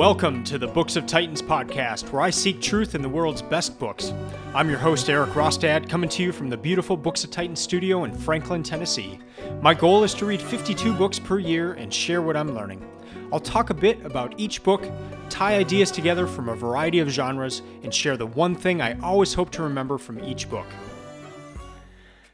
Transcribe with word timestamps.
Welcome 0.00 0.44
to 0.44 0.56
the 0.56 0.66
Books 0.66 0.96
of 0.96 1.04
Titans 1.04 1.42
podcast, 1.42 2.10
where 2.10 2.22
I 2.22 2.30
seek 2.30 2.62
truth 2.62 2.94
in 2.94 3.02
the 3.02 3.08
world's 3.10 3.42
best 3.42 3.78
books. 3.78 4.14
I'm 4.54 4.70
your 4.70 4.78
host, 4.78 5.10
Eric 5.10 5.32
Rostad, 5.32 5.90
coming 5.90 6.08
to 6.08 6.22
you 6.22 6.32
from 6.32 6.48
the 6.48 6.56
beautiful 6.56 6.96
Books 6.96 7.22
of 7.22 7.30
Titans 7.30 7.60
studio 7.60 8.04
in 8.04 8.16
Franklin, 8.16 8.62
Tennessee. 8.62 9.18
My 9.60 9.74
goal 9.74 10.02
is 10.02 10.14
to 10.14 10.24
read 10.24 10.40
52 10.40 10.94
books 10.94 11.18
per 11.18 11.38
year 11.38 11.74
and 11.74 11.92
share 11.92 12.22
what 12.22 12.34
I'm 12.34 12.54
learning. 12.54 12.82
I'll 13.30 13.40
talk 13.40 13.68
a 13.68 13.74
bit 13.74 14.02
about 14.06 14.32
each 14.40 14.62
book, 14.62 14.90
tie 15.28 15.56
ideas 15.58 15.90
together 15.90 16.26
from 16.26 16.48
a 16.48 16.56
variety 16.56 17.00
of 17.00 17.10
genres, 17.10 17.60
and 17.82 17.94
share 17.94 18.16
the 18.16 18.24
one 18.24 18.54
thing 18.54 18.80
I 18.80 18.98
always 19.00 19.34
hope 19.34 19.50
to 19.50 19.62
remember 19.62 19.98
from 19.98 20.24
each 20.24 20.48
book. 20.48 20.66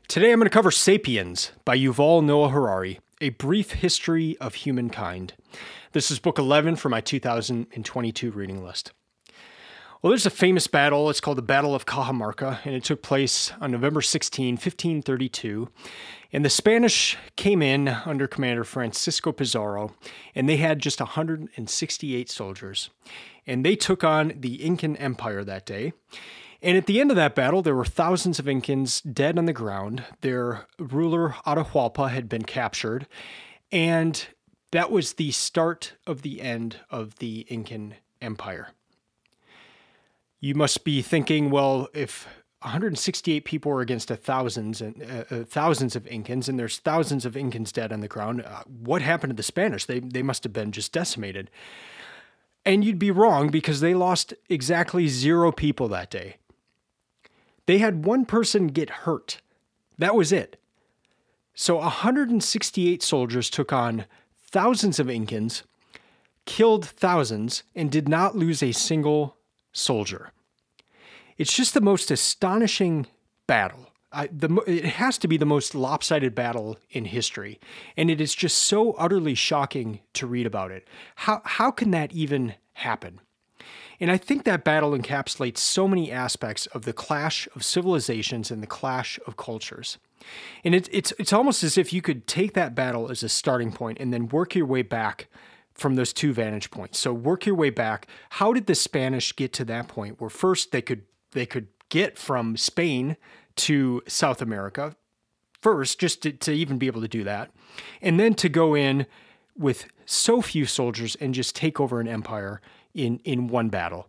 Today 0.06 0.30
I'm 0.30 0.38
going 0.38 0.46
to 0.46 0.50
cover 0.50 0.70
Sapiens 0.70 1.50
by 1.64 1.76
Yuval 1.76 2.22
Noah 2.22 2.50
Harari, 2.50 3.00
a 3.20 3.30
brief 3.30 3.72
history 3.72 4.36
of 4.40 4.54
humankind. 4.54 5.34
This 5.92 6.10
is 6.10 6.18
book 6.18 6.38
11 6.38 6.76
for 6.76 6.88
my 6.88 7.00
2022 7.00 8.30
reading 8.30 8.64
list. 8.64 8.92
Well, 10.02 10.10
there's 10.10 10.26
a 10.26 10.30
famous 10.30 10.66
battle. 10.66 11.08
It's 11.08 11.20
called 11.20 11.38
the 11.38 11.42
Battle 11.42 11.74
of 11.74 11.86
Cajamarca, 11.86 12.58
and 12.64 12.74
it 12.74 12.84
took 12.84 13.02
place 13.02 13.52
on 13.60 13.72
November 13.72 14.02
16, 14.02 14.54
1532. 14.54 15.68
And 16.32 16.44
the 16.44 16.50
Spanish 16.50 17.16
came 17.36 17.62
in 17.62 17.88
under 17.88 18.26
Commander 18.26 18.62
Francisco 18.62 19.32
Pizarro, 19.32 19.94
and 20.34 20.48
they 20.48 20.58
had 20.58 20.80
just 20.80 21.00
168 21.00 22.30
soldiers. 22.30 22.90
And 23.46 23.64
they 23.64 23.74
took 23.74 24.04
on 24.04 24.34
the 24.36 24.62
Incan 24.62 24.96
Empire 24.96 25.42
that 25.44 25.64
day. 25.64 25.92
And 26.62 26.76
at 26.76 26.86
the 26.86 27.00
end 27.00 27.10
of 27.10 27.16
that 27.16 27.34
battle, 27.34 27.62
there 27.62 27.74
were 27.74 27.84
thousands 27.84 28.38
of 28.38 28.46
Incans 28.46 29.02
dead 29.12 29.38
on 29.38 29.46
the 29.46 29.52
ground. 29.52 30.04
Their 30.20 30.66
ruler, 30.78 31.30
Atahualpa, 31.46 32.10
had 32.10 32.28
been 32.28 32.44
captured. 32.44 33.06
And 33.72 34.26
that 34.70 34.90
was 34.90 35.14
the 35.14 35.30
start 35.30 35.94
of 36.06 36.22
the 36.22 36.40
end 36.40 36.76
of 36.90 37.16
the 37.16 37.46
Incan 37.48 37.94
Empire. 38.20 38.70
You 40.40 40.54
must 40.54 40.84
be 40.84 41.02
thinking, 41.02 41.50
well, 41.50 41.88
if 41.94 42.26
168 42.62 43.44
people 43.44 43.70
are 43.70 43.80
against 43.80 44.08
thousands 44.08 44.80
and 44.80 45.02
uh, 45.02 45.34
uh, 45.34 45.44
thousands 45.44 45.94
of 45.94 46.04
Incans, 46.04 46.48
and 46.48 46.58
there's 46.58 46.78
thousands 46.78 47.24
of 47.24 47.34
Incans 47.34 47.72
dead 47.72 47.92
on 47.92 48.00
the 48.00 48.08
ground. 48.08 48.42
Uh, 48.42 48.62
what 48.66 49.02
happened 49.02 49.30
to 49.30 49.36
the 49.36 49.42
Spanish? 49.42 49.84
They 49.84 50.00
they 50.00 50.22
must 50.22 50.42
have 50.42 50.52
been 50.52 50.72
just 50.72 50.92
decimated. 50.92 51.50
And 52.64 52.84
you'd 52.84 52.98
be 52.98 53.12
wrong 53.12 53.50
because 53.50 53.80
they 53.80 53.94
lost 53.94 54.34
exactly 54.48 55.06
zero 55.06 55.52
people 55.52 55.86
that 55.88 56.10
day. 56.10 56.38
They 57.66 57.78
had 57.78 58.04
one 58.04 58.24
person 58.24 58.66
get 58.68 58.90
hurt. 58.90 59.40
That 59.98 60.16
was 60.16 60.32
it. 60.32 60.60
So 61.54 61.76
168 61.76 63.02
soldiers 63.02 63.48
took 63.48 63.72
on 63.72 64.06
thousands 64.50 64.98
of 64.98 65.06
Incans, 65.08 65.62
killed 66.44 66.84
thousands, 66.84 67.62
and 67.74 67.90
did 67.90 68.08
not 68.08 68.36
lose 68.36 68.62
a 68.62 68.72
single 68.72 69.36
soldier. 69.72 70.30
It's 71.38 71.54
just 71.54 71.74
the 71.74 71.80
most 71.80 72.10
astonishing 72.10 73.06
battle. 73.46 73.90
I, 74.12 74.28
the, 74.28 74.54
it 74.66 74.84
has 74.84 75.18
to 75.18 75.28
be 75.28 75.36
the 75.36 75.44
most 75.44 75.74
lopsided 75.74 76.34
battle 76.34 76.78
in 76.90 77.04
history, 77.04 77.60
and 77.96 78.10
it 78.10 78.20
is 78.20 78.34
just 78.34 78.58
so 78.58 78.92
utterly 78.92 79.34
shocking 79.34 80.00
to 80.14 80.26
read 80.26 80.46
about 80.46 80.70
it. 80.70 80.88
How, 81.16 81.42
how 81.44 81.70
can 81.70 81.90
that 81.90 82.12
even 82.12 82.54
happen? 82.74 83.20
And 83.98 84.10
I 84.10 84.16
think 84.16 84.44
that 84.44 84.64
battle 84.64 84.92
encapsulates 84.92 85.58
so 85.58 85.88
many 85.88 86.12
aspects 86.12 86.66
of 86.66 86.82
the 86.82 86.92
clash 86.92 87.48
of 87.54 87.64
civilizations 87.64 88.50
and 88.50 88.62
the 88.62 88.66
clash 88.66 89.18
of 89.26 89.36
cultures. 89.36 89.98
And 90.64 90.74
it, 90.74 90.88
it's 90.92 91.12
it's 91.18 91.32
almost 91.32 91.62
as 91.62 91.78
if 91.78 91.92
you 91.92 92.02
could 92.02 92.26
take 92.26 92.54
that 92.54 92.74
battle 92.74 93.10
as 93.10 93.22
a 93.22 93.28
starting 93.28 93.72
point 93.72 93.98
and 94.00 94.12
then 94.12 94.28
work 94.28 94.54
your 94.54 94.66
way 94.66 94.82
back 94.82 95.28
from 95.74 95.94
those 95.94 96.12
two 96.12 96.32
vantage 96.32 96.70
points. 96.70 96.98
So 96.98 97.12
work 97.12 97.46
your 97.46 97.54
way 97.54 97.70
back. 97.70 98.08
How 98.30 98.52
did 98.52 98.66
the 98.66 98.74
Spanish 98.74 99.34
get 99.36 99.52
to 99.54 99.64
that 99.66 99.88
point 99.88 100.20
where 100.20 100.30
first 100.30 100.72
they 100.72 100.82
could 100.82 101.02
they 101.32 101.46
could 101.46 101.68
get 101.88 102.18
from 102.18 102.56
Spain 102.56 103.16
to 103.56 104.02
South 104.06 104.42
America 104.42 104.96
first, 105.60 105.98
just 105.98 106.22
to, 106.22 106.32
to 106.32 106.52
even 106.52 106.78
be 106.78 106.86
able 106.86 107.00
to 107.00 107.08
do 107.08 107.24
that, 107.24 107.50
and 108.00 108.18
then 108.18 108.34
to 108.34 108.48
go 108.48 108.74
in 108.74 109.06
with 109.56 109.86
so 110.04 110.40
few 110.40 110.66
soldiers 110.66 111.16
and 111.16 111.34
just 111.34 111.56
take 111.56 111.80
over 111.80 112.00
an 112.00 112.08
empire 112.08 112.60
in 112.94 113.20
in 113.24 113.48
one 113.48 113.68
battle. 113.68 114.08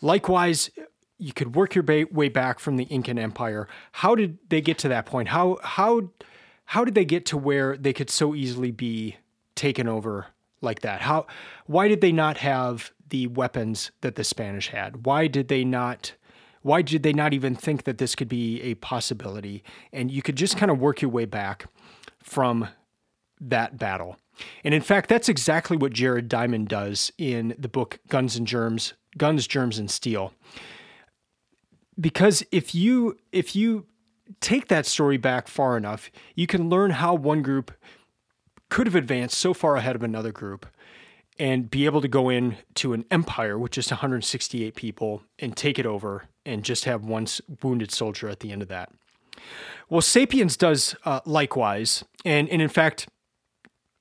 Likewise, 0.00 0.70
you 1.20 1.32
could 1.32 1.54
work 1.54 1.74
your 1.74 1.84
way 1.84 2.28
back 2.28 2.58
from 2.58 2.76
the 2.76 2.84
Incan 2.84 3.18
Empire. 3.18 3.68
How 3.92 4.14
did 4.14 4.38
they 4.48 4.60
get 4.60 4.78
to 4.78 4.88
that 4.88 5.06
point? 5.06 5.28
How 5.28 5.58
how 5.62 6.10
how 6.64 6.84
did 6.84 6.94
they 6.94 7.04
get 7.04 7.26
to 7.26 7.36
where 7.36 7.76
they 7.76 7.92
could 7.92 8.10
so 8.10 8.34
easily 8.34 8.70
be 8.70 9.16
taken 9.54 9.86
over 9.86 10.26
like 10.60 10.80
that? 10.80 11.02
How 11.02 11.26
why 11.66 11.88
did 11.88 12.00
they 12.00 12.12
not 12.12 12.38
have 12.38 12.92
the 13.08 13.26
weapons 13.26 13.90
that 14.00 14.14
the 14.14 14.24
Spanish 14.24 14.68
had? 14.68 15.04
Why 15.04 15.26
did 15.26 15.48
they 15.48 15.64
not 15.64 16.14
why 16.62 16.82
did 16.82 17.02
they 17.02 17.12
not 17.12 17.32
even 17.32 17.54
think 17.54 17.84
that 17.84 17.98
this 17.98 18.14
could 18.14 18.28
be 18.28 18.60
a 18.62 18.74
possibility? 18.74 19.62
And 19.92 20.10
you 20.10 20.22
could 20.22 20.36
just 20.36 20.56
kind 20.56 20.70
of 20.70 20.78
work 20.78 21.02
your 21.02 21.10
way 21.10 21.24
back 21.24 21.66
from 22.22 22.68
that 23.40 23.78
battle. 23.78 24.16
And 24.64 24.74
in 24.74 24.82
fact, 24.82 25.08
that's 25.08 25.28
exactly 25.28 25.76
what 25.76 25.92
Jared 25.92 26.28
Diamond 26.28 26.68
does 26.68 27.12
in 27.18 27.54
the 27.58 27.68
book 27.68 27.98
Guns 28.08 28.36
and 28.36 28.46
Germs, 28.46 28.94
Guns, 29.16 29.46
Germs 29.46 29.78
and 29.78 29.90
Steel 29.90 30.32
because 31.98 32.44
if 32.52 32.74
you 32.74 33.18
if 33.32 33.54
you 33.56 33.86
take 34.40 34.68
that 34.68 34.86
story 34.86 35.16
back 35.16 35.48
far 35.48 35.76
enough, 35.76 36.10
you 36.34 36.46
can 36.46 36.68
learn 36.68 36.92
how 36.92 37.14
one 37.14 37.42
group 37.42 37.72
could 38.68 38.86
have 38.86 38.94
advanced 38.94 39.36
so 39.36 39.52
far 39.52 39.76
ahead 39.76 39.96
of 39.96 40.02
another 40.02 40.30
group 40.30 40.66
and 41.38 41.70
be 41.70 41.86
able 41.86 42.00
to 42.00 42.08
go 42.08 42.28
in 42.28 42.56
to 42.74 42.92
an 42.92 43.04
empire 43.10 43.58
with 43.58 43.72
just 43.72 43.90
168 43.90 44.74
people 44.74 45.22
and 45.38 45.56
take 45.56 45.78
it 45.78 45.86
over 45.86 46.28
and 46.44 46.64
just 46.64 46.84
have 46.84 47.04
one 47.04 47.26
wounded 47.62 47.90
soldier 47.90 48.28
at 48.28 48.40
the 48.40 48.52
end 48.52 48.62
of 48.62 48.68
that. 48.68 48.92
Well, 49.88 50.02
Sapiens 50.02 50.56
does 50.56 50.94
uh, 51.04 51.20
likewise, 51.24 52.04
and 52.24 52.48
and 52.48 52.62
in 52.62 52.68
fact, 52.68 53.08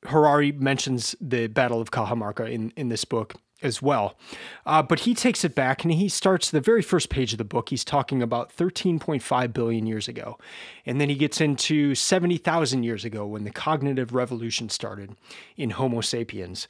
Harari 0.06 0.52
mentions 0.52 1.16
the 1.20 1.48
Battle 1.48 1.82
of 1.82 1.92
Cajamarca 1.92 2.52
in 2.52 2.72
in 2.76 2.90
this 2.90 3.06
book 3.06 3.36
as 3.62 3.82
well. 3.82 4.18
Uh, 4.66 4.82
but 4.82 5.02
he 5.02 5.14
takes 5.14 5.44
it 5.44 5.56
back 5.56 5.84
and 5.84 5.94
he 5.94 6.10
starts 6.10 6.50
the 6.50 6.62
very 6.62 6.82
first 6.82 7.10
page 7.10 7.34
of 7.34 7.38
the 7.38 7.44
book. 7.44 7.70
He's 7.70 7.84
talking 7.84 8.22
about 8.22 8.56
13.5 8.56 9.54
billion 9.54 9.86
years 9.86 10.08
ago. 10.08 10.38
And 10.86 11.00
then 11.00 11.10
he 11.10 11.16
gets 11.16 11.42
into 11.42 11.96
70,000 11.96 12.84
years 12.84 13.06
ago 13.06 13.26
when 13.26 13.44
the 13.44 13.52
cognitive 13.52 14.14
revolution 14.14 14.70
started 14.70 15.16
in 15.58 15.72
Homo 15.72 16.02
sapiens, 16.02 16.68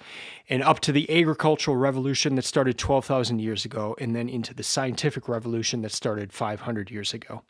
and 0.49 0.63
up 0.63 0.79
to 0.81 0.91
the 0.91 1.09
agricultural 1.09 1.77
revolution 1.77 2.35
that 2.35 2.45
started 2.45 2.77
12,000 2.77 3.39
years 3.39 3.65
ago, 3.65 3.95
and 3.99 4.15
then 4.15 4.27
into 4.29 4.53
the 4.53 4.63
scientific 4.63 5.27
revolution 5.27 5.81
that 5.81 5.91
started 5.91 6.33
500 6.33 6.91
years 6.91 7.13
ago. 7.13 7.43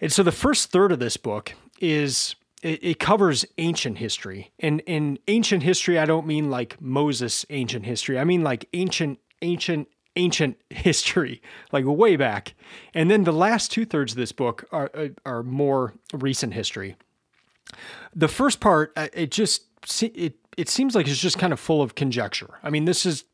And 0.00 0.10
so 0.10 0.22
the 0.22 0.32
first 0.32 0.70
third 0.70 0.92
of 0.92 0.98
this 0.98 1.16
book 1.16 1.54
is 1.78 2.34
it, 2.62 2.84
it, 2.84 2.98
covers 2.98 3.44
ancient 3.58 3.98
history. 3.98 4.52
And 4.58 4.80
in 4.86 5.18
ancient 5.28 5.62
history, 5.62 5.98
I 5.98 6.04
don't 6.04 6.26
mean 6.26 6.50
like 6.50 6.80
Moses 6.80 7.46
ancient 7.50 7.86
history. 7.86 8.18
I 8.18 8.24
mean 8.24 8.42
like 8.42 8.68
ancient, 8.72 9.18
ancient, 9.42 9.88
ancient 10.16 10.56
history, 10.70 11.42
like 11.72 11.84
way 11.86 12.16
back. 12.16 12.54
And 12.94 13.10
then 13.10 13.24
the 13.24 13.32
last 13.32 13.70
two 13.70 13.84
thirds 13.84 14.12
of 14.12 14.18
this 14.18 14.32
book 14.32 14.64
are 14.72 14.90
uh, 14.94 15.08
are 15.24 15.42
more 15.42 15.94
recent 16.12 16.54
history. 16.54 16.96
The 18.14 18.28
first 18.28 18.60
part, 18.60 18.92
uh, 18.96 19.08
it 19.12 19.30
just 19.30 19.64
it 20.02 20.34
it 20.56 20.68
seems 20.68 20.94
like 20.94 21.08
it's 21.08 21.20
just 21.20 21.38
kind 21.38 21.52
of 21.52 21.60
full 21.60 21.82
of 21.82 21.94
conjecture. 21.94 22.58
I 22.62 22.70
mean, 22.70 22.84
this 22.84 23.06
is 23.06 23.24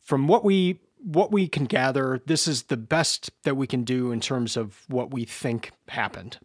from 0.00 0.26
what 0.28 0.44
we 0.44 0.80
what 1.02 1.32
we 1.32 1.48
can 1.48 1.64
gather, 1.64 2.20
this 2.26 2.48
is 2.48 2.64
the 2.64 2.76
best 2.76 3.30
that 3.44 3.56
we 3.56 3.66
can 3.66 3.84
do 3.84 4.12
in 4.12 4.20
terms 4.20 4.56
of 4.56 4.84
what 4.88 5.12
we 5.12 5.24
think 5.24 5.72
happened. 5.88 6.38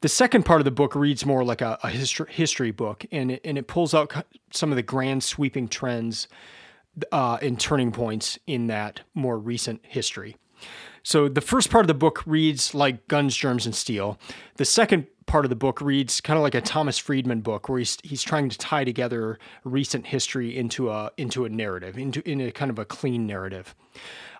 The 0.00 0.08
second 0.08 0.44
part 0.44 0.60
of 0.60 0.64
the 0.64 0.70
book 0.70 0.94
reads 0.94 1.26
more 1.26 1.44
like 1.44 1.60
a, 1.60 1.78
a 1.82 1.90
history, 1.90 2.26
history 2.30 2.70
book, 2.70 3.04
and 3.10 3.32
it, 3.32 3.40
and 3.44 3.58
it 3.58 3.66
pulls 3.66 3.94
out 3.94 4.12
some 4.50 4.70
of 4.70 4.76
the 4.76 4.82
grand 4.82 5.24
sweeping 5.24 5.68
trends 5.68 6.28
uh, 7.12 7.38
and 7.42 7.58
turning 7.58 7.92
points 7.92 8.38
in 8.46 8.66
that 8.68 9.00
more 9.14 9.38
recent 9.38 9.80
history. 9.82 10.36
So 11.02 11.28
the 11.28 11.40
first 11.40 11.70
part 11.70 11.84
of 11.84 11.88
the 11.88 11.94
book 11.94 12.22
reads 12.26 12.74
like 12.74 13.08
Guns, 13.08 13.36
Germs, 13.36 13.66
and 13.66 13.74
Steel. 13.74 14.18
The 14.56 14.64
second 14.64 15.06
part 15.28 15.44
of 15.44 15.50
the 15.50 15.56
book 15.56 15.80
reads 15.80 16.20
kind 16.20 16.36
of 16.36 16.42
like 16.42 16.56
a 16.56 16.60
Thomas 16.60 16.98
Friedman 16.98 17.42
book, 17.42 17.68
where 17.68 17.78
he's 17.78 17.98
he's 18.02 18.22
trying 18.22 18.48
to 18.48 18.58
tie 18.58 18.82
together 18.82 19.38
recent 19.62 20.06
history 20.06 20.56
into 20.56 20.90
a 20.90 21.12
into 21.16 21.44
a 21.44 21.48
narrative, 21.48 21.96
into 21.96 22.28
in 22.28 22.40
a 22.40 22.50
kind 22.50 22.70
of 22.70 22.78
a 22.80 22.84
clean 22.84 23.26
narrative. 23.26 23.76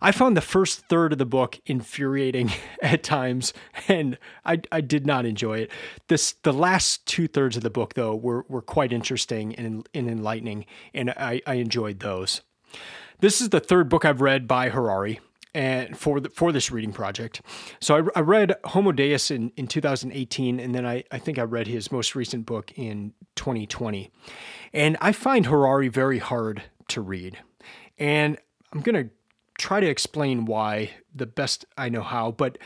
I 0.01 0.13
found 0.13 0.37
the 0.37 0.41
first 0.41 0.81
third 0.89 1.13
of 1.13 1.19
the 1.19 1.27
book 1.27 1.61
infuriating 1.67 2.51
at 2.83 3.05
times, 3.05 3.53
and 3.87 4.19
I 4.45 4.61
I 4.73 4.81
did 4.81 5.07
not 5.07 5.25
enjoy 5.25 5.59
it. 5.59 5.71
This 6.09 6.33
the 6.43 6.53
last 6.53 7.07
two 7.07 7.29
thirds 7.29 7.57
of 7.57 7.63
the 7.63 7.71
book 7.71 7.95
though 7.95 8.17
were 8.17 8.45
were 8.49 8.63
quite 8.63 8.93
interesting 8.93 9.55
and, 9.55 9.89
and 9.95 10.09
enlightening, 10.09 10.67
and 10.93 11.11
I, 11.11 11.41
I 11.47 11.55
enjoyed 11.55 12.01
those. 12.01 12.41
This 13.21 13.41
is 13.41 13.51
the 13.51 13.61
third 13.61 13.89
book 13.89 14.05
I've 14.05 14.21
read 14.21 14.49
by 14.49 14.69
Harari 14.71 15.21
and 15.59 15.99
for 15.99 16.21
the, 16.21 16.31
for 16.31 16.53
this 16.53 16.71
reading 16.71 16.93
project. 16.93 17.43
So 17.81 17.97
I, 17.97 18.19
I, 18.19 18.21
read 18.21 18.55
Homo 18.63 18.93
Deus 18.93 19.29
in, 19.29 19.51
in 19.57 19.67
2018, 19.67 20.61
and 20.61 20.73
then 20.73 20.87
I, 20.87 21.03
I 21.11 21.19
think 21.19 21.37
I 21.37 21.43
read 21.43 21.67
his 21.67 21.91
most 21.91 22.15
recent 22.15 22.47
book 22.47 22.71
in 22.77 23.13
2020. 23.35 24.09
And 24.73 24.97
I 25.01 25.11
find 25.11 25.47
Harari 25.47 25.89
very 25.89 26.21
hard 26.21 26.63
to 26.91 27.01
read. 27.01 27.39
And 27.99 28.39
I'm 28.73 28.83
going 28.83 29.09
to 29.09 29.11
try 29.59 29.81
to 29.81 29.87
explain 29.89 30.45
why 30.45 30.93
the 31.13 31.27
best 31.27 31.65
I 31.77 31.89
know 31.89 32.03
how, 32.03 32.31
but 32.31 32.57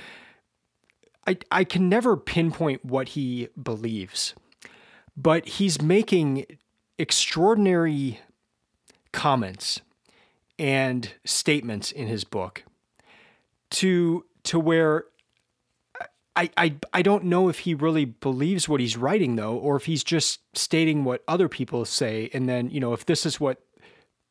I, 1.26 1.38
I 1.50 1.64
can 1.64 1.88
never 1.88 2.14
pinpoint 2.18 2.84
what 2.84 3.08
he 3.08 3.48
believes. 3.60 4.34
But 5.16 5.48
he's 5.48 5.80
making 5.80 6.44
extraordinary 6.98 8.20
comments 9.12 9.80
and 10.58 11.14
statements 11.24 11.90
in 11.90 12.06
his 12.06 12.24
book 12.24 12.64
to 13.72 14.24
to 14.44 14.58
where 14.58 15.04
I, 16.34 16.50
I 16.56 16.76
I 16.92 17.02
don't 17.02 17.24
know 17.24 17.48
if 17.48 17.60
he 17.60 17.74
really 17.74 18.04
believes 18.04 18.68
what 18.68 18.80
he's 18.80 18.96
writing 18.96 19.36
though, 19.36 19.56
or 19.56 19.76
if 19.76 19.84
he's 19.84 20.04
just 20.04 20.40
stating 20.54 21.04
what 21.04 21.22
other 21.28 21.48
people 21.48 21.84
say, 21.84 22.30
and 22.32 22.48
then 22.48 22.70
you 22.70 22.80
know 22.80 22.92
if 22.92 23.04
this 23.04 23.26
is 23.26 23.40
what 23.40 23.58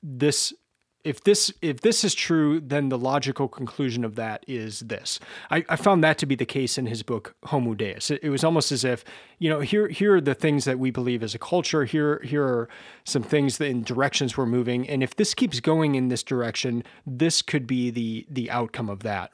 this 0.02 0.54
if 1.03 1.24
this 1.24 1.53
if 1.62 1.81
this 1.81 2.03
is 2.03 2.13
true, 2.13 2.59
then 2.59 2.89
the 2.89 2.98
logical 2.98 3.48
conclusion 3.48 4.03
of 4.03 4.15
that 4.15 4.44
is 4.48 4.81
this. 4.81 5.19
I, 5.50 5.65
I 5.69 5.75
found 5.75 6.03
that 6.03 6.18
to 6.19 6.25
be 6.25 6.36
the 6.36 6.45
case 6.45 6.77
in 6.77 6.86
his 6.86 7.03
book 7.03 7.36
Homo 7.45 7.74
Deus. 7.74 8.12
It, 8.12 8.19
it, 8.24 8.30
was 8.30 8.44
almost 8.44 8.71
as 8.71 8.83
if 8.83 9.03
you 9.39 9.50
know 9.50 9.59
here 9.59 9.88
here 9.88 10.15
are 10.15 10.21
the 10.21 10.36
things 10.36 10.65
that 10.65 10.80
we 10.80 10.92
believe 10.92 11.24
as 11.24 11.36
a 11.36 11.39
culture. 11.39 11.86
Here 11.86 12.21
here 12.24 12.44
are 12.44 12.69
some 13.03 13.24
things 13.24 13.57
that 13.57 13.65
in 13.65 13.83
directions 13.83 14.38
we're 14.38 14.45
moving, 14.45 14.88
and 14.88 15.01
if 15.03 15.15
this 15.15 15.33
keeps 15.33 15.59
going 15.59 15.95
in 15.95 16.09
this 16.09 16.24
direction, 16.24 16.83
this 17.06 17.42
could 17.42 17.68
be 17.68 17.89
the 17.89 18.25
the 18.30 18.50
outcome 18.50 18.89
of 18.89 19.03
that 19.03 19.31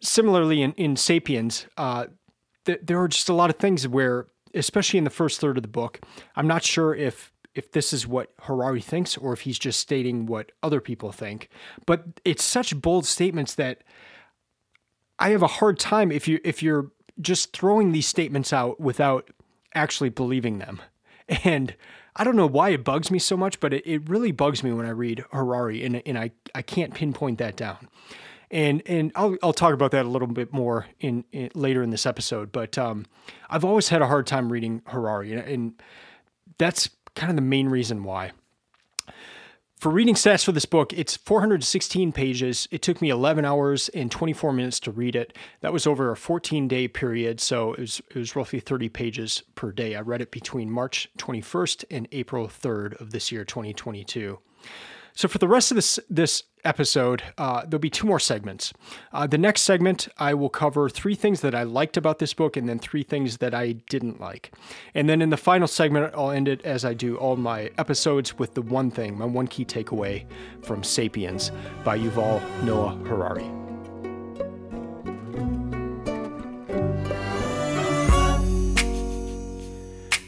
similarly, 0.00 0.62
in, 0.62 0.72
in 0.72 0.96
Sapiens, 0.96 1.66
uh, 1.76 2.06
th- 2.64 2.80
there 2.82 3.00
are 3.00 3.08
just 3.08 3.28
a 3.28 3.34
lot 3.34 3.50
of 3.50 3.56
things 3.56 3.86
where, 3.86 4.26
especially 4.54 4.98
in 4.98 5.04
the 5.04 5.10
first 5.10 5.40
third 5.40 5.56
of 5.56 5.62
the 5.62 5.68
book, 5.68 6.00
I'm 6.36 6.46
not 6.46 6.62
sure 6.62 6.94
if 6.94 7.32
if 7.54 7.72
this 7.72 7.92
is 7.92 8.06
what 8.06 8.32
Harari 8.42 8.80
thinks 8.80 9.16
or 9.16 9.32
if 9.32 9.42
he's 9.42 9.58
just 9.58 9.80
stating 9.80 10.26
what 10.26 10.52
other 10.62 10.80
people 10.80 11.12
think. 11.12 11.48
But 11.86 12.04
it's 12.24 12.44
such 12.44 12.80
bold 12.80 13.06
statements 13.06 13.54
that 13.56 13.82
I 15.18 15.30
have 15.30 15.42
a 15.42 15.48
hard 15.48 15.78
time 15.78 16.10
if 16.12 16.28
you 16.28 16.40
if 16.44 16.62
you're 16.62 16.90
just 17.20 17.52
throwing 17.52 17.92
these 17.92 18.06
statements 18.06 18.52
out 18.52 18.80
without 18.80 19.30
actually 19.74 20.10
believing 20.10 20.58
them. 20.58 20.80
And 21.44 21.76
I 22.16 22.24
don't 22.24 22.34
know 22.34 22.48
why 22.48 22.70
it 22.70 22.82
bugs 22.82 23.08
me 23.08 23.20
so 23.20 23.36
much, 23.36 23.60
but 23.60 23.72
it, 23.72 23.86
it 23.86 24.08
really 24.08 24.32
bugs 24.32 24.64
me 24.64 24.72
when 24.72 24.84
I 24.84 24.90
read 24.90 25.24
Harari 25.30 25.84
and, 25.84 26.02
and 26.04 26.18
I, 26.18 26.32
I 26.56 26.62
can't 26.62 26.92
pinpoint 26.92 27.38
that 27.38 27.54
down 27.54 27.86
and 28.50 28.82
and 28.86 29.12
I'll 29.14 29.36
I'll 29.42 29.52
talk 29.52 29.74
about 29.74 29.92
that 29.92 30.04
a 30.04 30.08
little 30.08 30.28
bit 30.28 30.52
more 30.52 30.86
in, 30.98 31.24
in 31.32 31.50
later 31.54 31.82
in 31.82 31.90
this 31.90 32.06
episode. 32.06 32.52
But 32.52 32.76
um, 32.76 33.06
I've 33.48 33.64
always 33.64 33.88
had 33.88 34.02
a 34.02 34.06
hard 34.06 34.26
time 34.26 34.50
reading 34.50 34.82
Harari, 34.86 35.32
and, 35.32 35.42
and 35.42 35.82
that's 36.58 36.90
kind 37.20 37.30
of 37.30 37.36
the 37.36 37.42
main 37.42 37.68
reason 37.68 38.02
why. 38.02 38.32
For 39.76 39.90
reading 39.90 40.14
stats 40.14 40.44
for 40.44 40.52
this 40.52 40.64
book, 40.64 40.92
it's 40.94 41.16
416 41.16 42.12
pages. 42.12 42.66
It 42.70 42.80
took 42.80 43.02
me 43.02 43.10
11 43.10 43.44
hours 43.44 43.90
and 43.90 44.10
24 44.10 44.54
minutes 44.54 44.80
to 44.80 44.90
read 44.90 45.14
it. 45.14 45.36
That 45.60 45.72
was 45.72 45.86
over 45.86 46.10
a 46.10 46.16
14 46.16 46.66
day 46.66 46.88
period, 46.88 47.40
so 47.40 47.74
it 47.74 47.80
was, 47.80 48.02
it 48.10 48.16
was 48.16 48.36
roughly 48.36 48.60
30 48.60 48.88
pages 48.88 49.42
per 49.54 49.70
day. 49.70 49.96
I 49.96 50.00
read 50.00 50.22
it 50.22 50.30
between 50.30 50.70
March 50.70 51.08
21st 51.18 51.84
and 51.90 52.08
April 52.12 52.46
3rd 52.46 52.98
of 53.00 53.10
this 53.10 53.30
year, 53.30 53.44
2022. 53.44 54.38
So 55.14 55.28
for 55.28 55.38
the 55.38 55.48
rest 55.48 55.70
of 55.70 55.74
this 55.74 55.98
this 56.08 56.44
episode, 56.64 57.22
uh, 57.38 57.62
there'll 57.62 57.78
be 57.78 57.90
two 57.90 58.06
more 58.06 58.20
segments. 58.20 58.72
Uh, 59.12 59.26
the 59.26 59.38
next 59.38 59.62
segment, 59.62 60.08
I 60.18 60.34
will 60.34 60.50
cover 60.50 60.88
three 60.88 61.14
things 61.14 61.40
that 61.40 61.54
I 61.54 61.62
liked 61.62 61.96
about 61.96 62.18
this 62.18 62.34
book, 62.34 62.56
and 62.56 62.68
then 62.68 62.78
three 62.78 63.02
things 63.02 63.38
that 63.38 63.54
I 63.54 63.72
didn't 63.72 64.20
like. 64.20 64.52
And 64.94 65.08
then 65.08 65.22
in 65.22 65.30
the 65.30 65.36
final 65.36 65.66
segment, 65.66 66.14
I'll 66.14 66.30
end 66.30 66.48
it 66.48 66.62
as 66.62 66.84
I 66.84 66.94
do 66.94 67.16
all 67.16 67.36
my 67.36 67.70
episodes 67.78 68.38
with 68.38 68.54
the 68.54 68.62
one 68.62 68.90
thing, 68.90 69.18
my 69.18 69.24
one 69.24 69.46
key 69.46 69.64
takeaway 69.64 70.24
from 70.62 70.82
*Sapiens* 70.82 71.50
by 71.84 71.98
Yuval 71.98 72.40
Noah 72.64 72.94
Harari. 73.06 73.50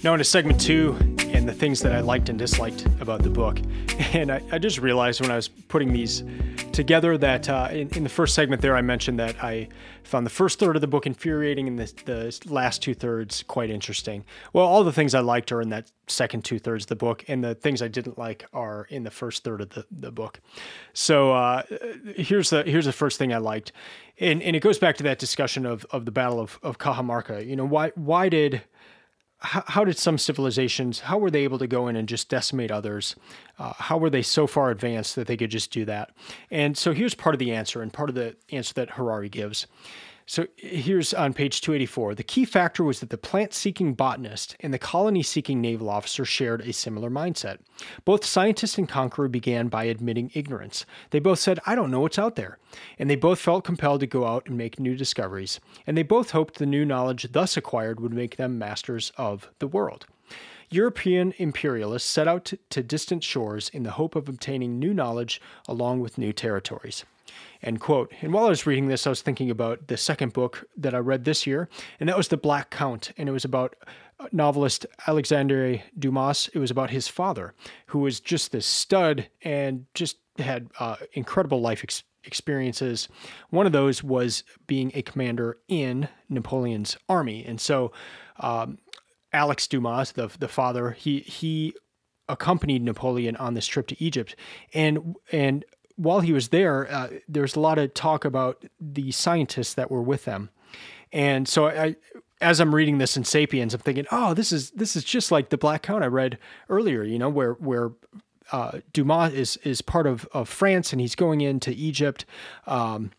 Now, 0.04 0.14
into 0.14 0.24
segment 0.24 0.60
two, 0.60 0.96
and 1.42 1.48
the 1.48 1.52
things 1.52 1.80
that 1.80 1.90
I 1.90 1.98
liked 1.98 2.28
and 2.28 2.38
disliked 2.38 2.86
about 3.00 3.24
the 3.24 3.30
book. 3.30 3.58
And 4.14 4.30
I, 4.30 4.42
I 4.52 4.58
just 4.58 4.78
realized 4.78 5.22
when 5.22 5.30
I 5.30 5.36
was 5.36 5.48
putting 5.48 5.92
these 5.92 6.22
together 6.72 7.16
that 7.16 7.48
uh, 7.48 7.68
in, 7.70 7.88
in, 7.96 8.02
the 8.02 8.10
first 8.10 8.34
segment 8.34 8.60
there, 8.60 8.76
I 8.76 8.82
mentioned 8.82 9.18
that 9.18 9.42
I 9.42 9.68
found 10.02 10.26
the 10.26 10.30
first 10.30 10.58
third 10.58 10.76
of 10.76 10.82
the 10.82 10.86
book 10.86 11.06
infuriating 11.06 11.66
and 11.66 11.78
the, 11.78 11.92
the 12.04 12.52
last 12.52 12.82
two 12.82 12.92
thirds 12.92 13.42
quite 13.42 13.70
interesting. 13.70 14.24
Well, 14.52 14.66
all 14.66 14.84
the 14.84 14.92
things 14.92 15.14
I 15.14 15.20
liked 15.20 15.50
are 15.50 15.62
in 15.62 15.70
that 15.70 15.90
second 16.08 16.44
two 16.44 16.58
thirds 16.58 16.84
of 16.84 16.88
the 16.88 16.96
book, 16.96 17.24
and 17.26 17.42
the 17.42 17.54
things 17.54 17.80
I 17.80 17.88
didn't 17.88 18.18
like 18.18 18.44
are 18.52 18.86
in 18.90 19.02
the 19.02 19.10
first 19.10 19.44
third 19.44 19.62
of 19.62 19.70
the, 19.70 19.86
the 19.90 20.12
book. 20.12 20.40
So 20.92 21.32
uh, 21.32 21.62
here's 22.14 22.50
the 22.50 22.64
here's 22.64 22.86
the 22.86 22.92
first 22.92 23.18
thing 23.18 23.32
I 23.32 23.38
liked, 23.38 23.72
and 24.20 24.42
and 24.42 24.54
it 24.54 24.60
goes 24.60 24.78
back 24.78 24.96
to 24.98 25.02
that 25.04 25.18
discussion 25.18 25.64
of 25.64 25.86
of 25.90 26.04
the 26.04 26.12
Battle 26.12 26.38
of 26.38 26.58
of 26.62 26.78
Cajamarca. 26.78 27.46
You 27.46 27.56
know, 27.56 27.64
why 27.64 27.92
why 27.94 28.28
did 28.28 28.62
how, 29.42 29.64
how, 29.66 29.84
did 29.84 29.98
some 29.98 30.18
civilizations 30.18 31.00
how 31.00 31.18
were 31.18 31.30
they 31.30 31.42
able 31.44 31.58
to 31.58 31.66
go 31.66 31.88
in 31.88 31.96
and 31.96 32.08
just 32.08 32.28
decimate 32.28 32.70
others? 32.70 33.16
Uh, 33.58 33.72
how 33.76 33.98
were 33.98 34.10
they 34.10 34.22
so 34.22 34.46
far 34.46 34.70
advanced 34.70 35.16
that 35.16 35.26
they 35.26 35.36
could 35.36 35.50
just 35.50 35.70
do 35.70 35.84
that? 35.84 36.10
And 36.50 36.78
so 36.78 36.92
here's 36.92 37.14
part 37.14 37.34
of 37.34 37.38
the 37.38 37.52
answer 37.52 37.82
and 37.82 37.92
part 37.92 38.08
of 38.08 38.14
the 38.14 38.36
answer 38.50 38.74
that 38.74 38.90
harari 38.90 39.28
gives 39.28 39.66
so 40.26 40.46
here's 40.56 41.12
on 41.12 41.34
page 41.34 41.60
284. 41.60 42.14
The 42.14 42.22
key 42.22 42.44
factor 42.44 42.84
was 42.84 43.00
that 43.00 43.10
the 43.10 43.18
plant 43.18 43.52
seeking 43.52 43.94
botanist 43.94 44.56
and 44.60 44.72
the 44.72 44.78
colony 44.78 45.22
seeking 45.22 45.60
naval 45.60 45.90
officer 45.90 46.24
shared 46.24 46.60
a 46.62 46.72
similar 46.72 47.10
mindset. 47.10 47.58
Both 48.04 48.24
scientist 48.24 48.78
and 48.78 48.88
conqueror 48.88 49.28
began 49.28 49.68
by 49.68 49.84
admitting 49.84 50.30
ignorance. 50.34 50.86
They 51.10 51.18
both 51.18 51.38
said, 51.38 51.58
I 51.66 51.74
don't 51.74 51.90
know 51.90 52.00
what's 52.00 52.18
out 52.18 52.36
there. 52.36 52.58
And 52.98 53.10
they 53.10 53.16
both 53.16 53.38
felt 53.38 53.64
compelled 53.64 54.00
to 54.00 54.06
go 54.06 54.26
out 54.26 54.46
and 54.46 54.56
make 54.56 54.78
new 54.78 54.96
discoveries. 54.96 55.60
And 55.86 55.96
they 55.96 56.02
both 56.02 56.30
hoped 56.30 56.58
the 56.58 56.66
new 56.66 56.84
knowledge 56.84 57.32
thus 57.32 57.56
acquired 57.56 58.00
would 58.00 58.14
make 58.14 58.36
them 58.36 58.58
masters 58.58 59.12
of 59.16 59.50
the 59.58 59.66
world. 59.66 60.06
European 60.70 61.34
imperialists 61.36 62.08
set 62.08 62.26
out 62.26 62.46
to, 62.46 62.58
to 62.70 62.82
distant 62.82 63.22
shores 63.22 63.68
in 63.68 63.82
the 63.82 63.90
hope 63.92 64.16
of 64.16 64.28
obtaining 64.28 64.78
new 64.78 64.94
knowledge 64.94 65.40
along 65.68 66.00
with 66.00 66.16
new 66.16 66.32
territories. 66.32 67.04
End 67.62 67.80
quote. 67.80 68.12
And 68.20 68.32
while 68.32 68.46
I 68.46 68.48
was 68.48 68.66
reading 68.66 68.88
this, 68.88 69.06
I 69.06 69.10
was 69.10 69.22
thinking 69.22 69.50
about 69.50 69.86
the 69.86 69.96
second 69.96 70.32
book 70.32 70.64
that 70.76 70.94
I 70.94 70.98
read 70.98 71.24
this 71.24 71.46
year, 71.46 71.68
and 72.00 72.08
that 72.08 72.16
was 72.16 72.28
The 72.28 72.36
Black 72.36 72.70
Count. 72.70 73.12
And 73.16 73.28
it 73.28 73.32
was 73.32 73.44
about 73.44 73.76
novelist 74.32 74.86
Alexandre 75.06 75.82
Dumas. 75.98 76.50
It 76.54 76.58
was 76.58 76.70
about 76.70 76.90
his 76.90 77.08
father, 77.08 77.54
who 77.86 78.00
was 78.00 78.20
just 78.20 78.52
this 78.52 78.66
stud 78.66 79.28
and 79.42 79.86
just 79.94 80.16
had 80.38 80.70
uh, 80.80 80.96
incredible 81.12 81.60
life 81.60 81.80
ex- 81.84 82.04
experiences. 82.24 83.08
One 83.50 83.66
of 83.66 83.72
those 83.72 84.02
was 84.02 84.44
being 84.66 84.90
a 84.94 85.02
commander 85.02 85.58
in 85.68 86.08
Napoleon's 86.28 86.96
army. 87.08 87.44
And 87.44 87.60
so, 87.60 87.92
um, 88.38 88.78
Alex 89.32 89.66
Dumas, 89.66 90.12
the 90.12 90.30
the 90.38 90.48
father, 90.48 90.90
he 90.90 91.20
he 91.20 91.74
accompanied 92.28 92.82
Napoleon 92.82 93.36
on 93.36 93.54
this 93.54 93.66
trip 93.66 93.86
to 93.88 94.02
Egypt, 94.02 94.36
and 94.74 95.16
and 95.30 95.64
while 96.02 96.20
he 96.20 96.32
was 96.32 96.48
there, 96.48 96.90
uh, 96.90 97.08
there's 97.28 97.54
a 97.54 97.60
lot 97.60 97.78
of 97.78 97.94
talk 97.94 98.24
about 98.24 98.64
the 98.80 99.12
scientists 99.12 99.74
that 99.74 99.90
were 99.90 100.02
with 100.02 100.24
them, 100.24 100.50
and 101.12 101.48
so 101.48 101.68
I, 101.68 101.96
as 102.40 102.60
I'm 102.60 102.74
reading 102.74 102.98
this 102.98 103.16
in 103.16 103.24
*Sapiens*, 103.24 103.72
I'm 103.72 103.80
thinking, 103.80 104.06
oh, 104.10 104.34
this 104.34 104.50
is 104.52 104.70
this 104.72 104.96
is 104.96 105.04
just 105.04 105.30
like 105.30 105.50
the 105.50 105.58
Black 105.58 105.82
Count 105.82 106.02
I 106.02 106.08
read 106.08 106.38
earlier. 106.68 107.04
You 107.04 107.18
know, 107.18 107.28
where 107.28 107.52
where 107.54 107.92
uh, 108.50 108.80
Dumas 108.92 109.32
is 109.32 109.56
is 109.58 109.80
part 109.80 110.06
of, 110.06 110.28
of 110.32 110.48
France 110.48 110.92
and 110.92 111.00
he's 111.00 111.14
going 111.14 111.40
into 111.40 111.70
Egypt, 111.70 112.24
um, 112.66 113.12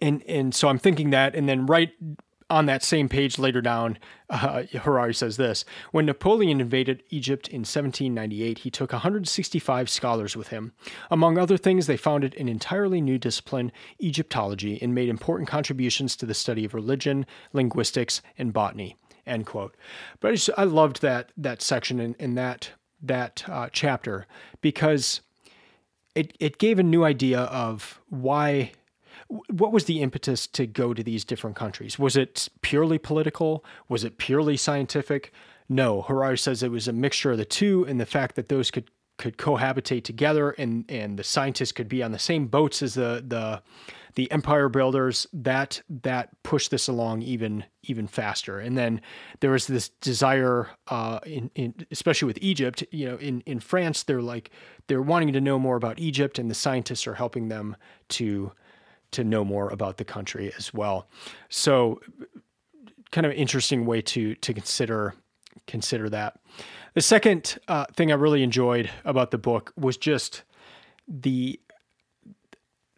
and 0.00 0.22
and 0.22 0.54
so 0.54 0.68
I'm 0.68 0.78
thinking 0.78 1.10
that, 1.10 1.34
and 1.34 1.48
then 1.48 1.66
right 1.66 1.90
on 2.50 2.66
that 2.66 2.82
same 2.82 3.08
page 3.08 3.38
later 3.38 3.60
down, 3.60 3.98
uh, 4.30 4.62
Harari 4.72 5.14
says 5.14 5.36
this 5.36 5.64
When 5.92 6.06
Napoleon 6.06 6.60
invaded 6.60 7.02
Egypt 7.10 7.48
in 7.48 7.60
1798, 7.60 8.58
he 8.58 8.70
took 8.70 8.92
165 8.92 9.90
scholars 9.90 10.36
with 10.36 10.48
him. 10.48 10.72
Among 11.10 11.38
other 11.38 11.56
things, 11.56 11.86
they 11.86 11.96
founded 11.96 12.34
an 12.36 12.48
entirely 12.48 13.00
new 13.00 13.18
discipline, 13.18 13.72
Egyptology, 14.00 14.78
and 14.80 14.94
made 14.94 15.08
important 15.08 15.48
contributions 15.48 16.16
to 16.16 16.26
the 16.26 16.34
study 16.34 16.64
of 16.64 16.74
religion, 16.74 17.26
linguistics, 17.52 18.22
and 18.36 18.52
botany. 18.52 18.96
End 19.26 19.44
quote. 19.44 19.76
But 20.20 20.28
I, 20.28 20.34
just, 20.34 20.50
I 20.56 20.64
loved 20.64 21.02
that 21.02 21.32
that 21.36 21.60
section 21.60 22.00
in, 22.00 22.14
in 22.18 22.34
that 22.34 22.70
that 23.02 23.44
uh, 23.46 23.68
chapter 23.72 24.26
because 24.60 25.20
it 26.14 26.34
it 26.40 26.58
gave 26.58 26.78
a 26.78 26.82
new 26.82 27.04
idea 27.04 27.40
of 27.40 28.00
why 28.08 28.72
what 29.28 29.72
was 29.72 29.84
the 29.84 30.00
impetus 30.00 30.46
to 30.46 30.66
go 30.66 30.94
to 30.94 31.02
these 31.02 31.24
different 31.24 31.56
countries? 31.56 31.98
Was 31.98 32.16
it 32.16 32.48
purely 32.62 32.98
political? 32.98 33.64
Was 33.88 34.04
it 34.04 34.18
purely 34.18 34.56
scientific? 34.56 35.32
No, 35.68 36.02
Harari 36.02 36.38
says 36.38 36.62
it 36.62 36.70
was 36.70 36.88
a 36.88 36.92
mixture 36.92 37.32
of 37.32 37.38
the 37.38 37.44
two, 37.44 37.84
and 37.86 38.00
the 38.00 38.06
fact 38.06 38.36
that 38.36 38.48
those 38.48 38.70
could 38.70 38.90
could 39.18 39.36
cohabitate 39.36 40.04
together 40.04 40.50
and 40.52 40.84
and 40.88 41.18
the 41.18 41.24
scientists 41.24 41.72
could 41.72 41.88
be 41.88 42.02
on 42.02 42.12
the 42.12 42.18
same 42.18 42.46
boats 42.46 42.82
as 42.82 42.94
the 42.94 43.22
the 43.26 43.60
the 44.14 44.30
empire 44.30 44.68
builders 44.68 45.26
that 45.32 45.82
that 45.88 46.30
pushed 46.44 46.70
this 46.70 46.86
along 46.86 47.20
even 47.22 47.64
even 47.82 48.06
faster 48.06 48.60
and 48.60 48.78
then 48.78 49.00
there 49.40 49.50
was 49.50 49.66
this 49.66 49.88
desire 49.88 50.68
uh, 50.86 51.18
in, 51.26 51.50
in 51.56 51.74
especially 51.90 52.26
with 52.26 52.38
Egypt 52.40 52.84
you 52.92 53.06
know 53.06 53.16
in 53.16 53.40
in 53.40 53.58
France 53.58 54.04
they're 54.04 54.22
like 54.22 54.50
they're 54.86 55.02
wanting 55.02 55.32
to 55.32 55.40
know 55.40 55.58
more 55.58 55.76
about 55.76 55.98
Egypt 55.98 56.38
and 56.38 56.48
the 56.48 56.54
scientists 56.54 57.06
are 57.06 57.14
helping 57.14 57.48
them 57.48 57.76
to 58.08 58.52
to 59.10 59.24
know 59.24 59.44
more 59.44 59.68
about 59.70 59.96
the 59.96 60.04
country 60.04 60.52
as 60.56 60.72
well 60.72 61.08
so 61.48 62.00
kind 63.10 63.26
of 63.26 63.32
interesting 63.32 63.86
way 63.86 64.00
to 64.00 64.34
to 64.36 64.52
consider 64.52 65.14
consider 65.66 66.08
that 66.08 66.38
the 66.94 67.02
second 67.02 67.58
uh, 67.68 67.86
thing 67.94 68.10
I 68.10 68.16
really 68.16 68.42
enjoyed 68.42 68.90
about 69.04 69.30
the 69.30 69.38
book 69.38 69.72
was 69.76 69.96
just 69.96 70.42
the 71.06 71.60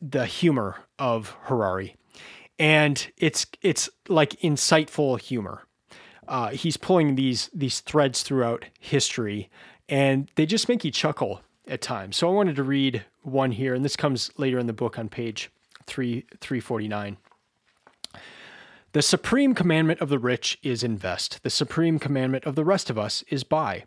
the 0.00 0.24
humor 0.24 0.76
of 0.98 1.36
Harari, 1.42 1.96
and 2.58 3.10
it's 3.18 3.46
it's 3.62 3.90
like 4.08 4.40
insightful 4.40 5.20
humor. 5.20 5.64
Uh, 6.26 6.48
he's 6.48 6.76
pulling 6.76 7.14
these 7.14 7.50
these 7.52 7.80
threads 7.80 8.22
throughout 8.22 8.64
history, 8.78 9.50
and 9.88 10.30
they 10.36 10.46
just 10.46 10.68
make 10.68 10.84
you 10.84 10.90
chuckle 10.90 11.42
at 11.66 11.82
times. 11.82 12.16
So 12.16 12.28
I 12.28 12.32
wanted 12.32 12.56
to 12.56 12.62
read 12.62 13.04
one 13.22 13.52
here, 13.52 13.74
and 13.74 13.84
this 13.84 13.96
comes 13.96 14.30
later 14.38 14.58
in 14.58 14.66
the 14.66 14.72
book 14.72 14.98
on 14.98 15.08
page 15.08 15.50
three 15.90 16.24
three 16.40 16.60
forty 16.60 16.88
nine. 16.88 17.18
The 18.92 19.02
supreme 19.02 19.54
commandment 19.54 20.00
of 20.00 20.08
the 20.08 20.18
rich 20.18 20.58
is 20.64 20.82
invest. 20.82 21.44
The 21.44 21.50
supreme 21.50 22.00
commandment 22.00 22.44
of 22.44 22.56
the 22.56 22.64
rest 22.64 22.90
of 22.90 22.98
us 22.98 23.22
is 23.28 23.44
buy. 23.44 23.84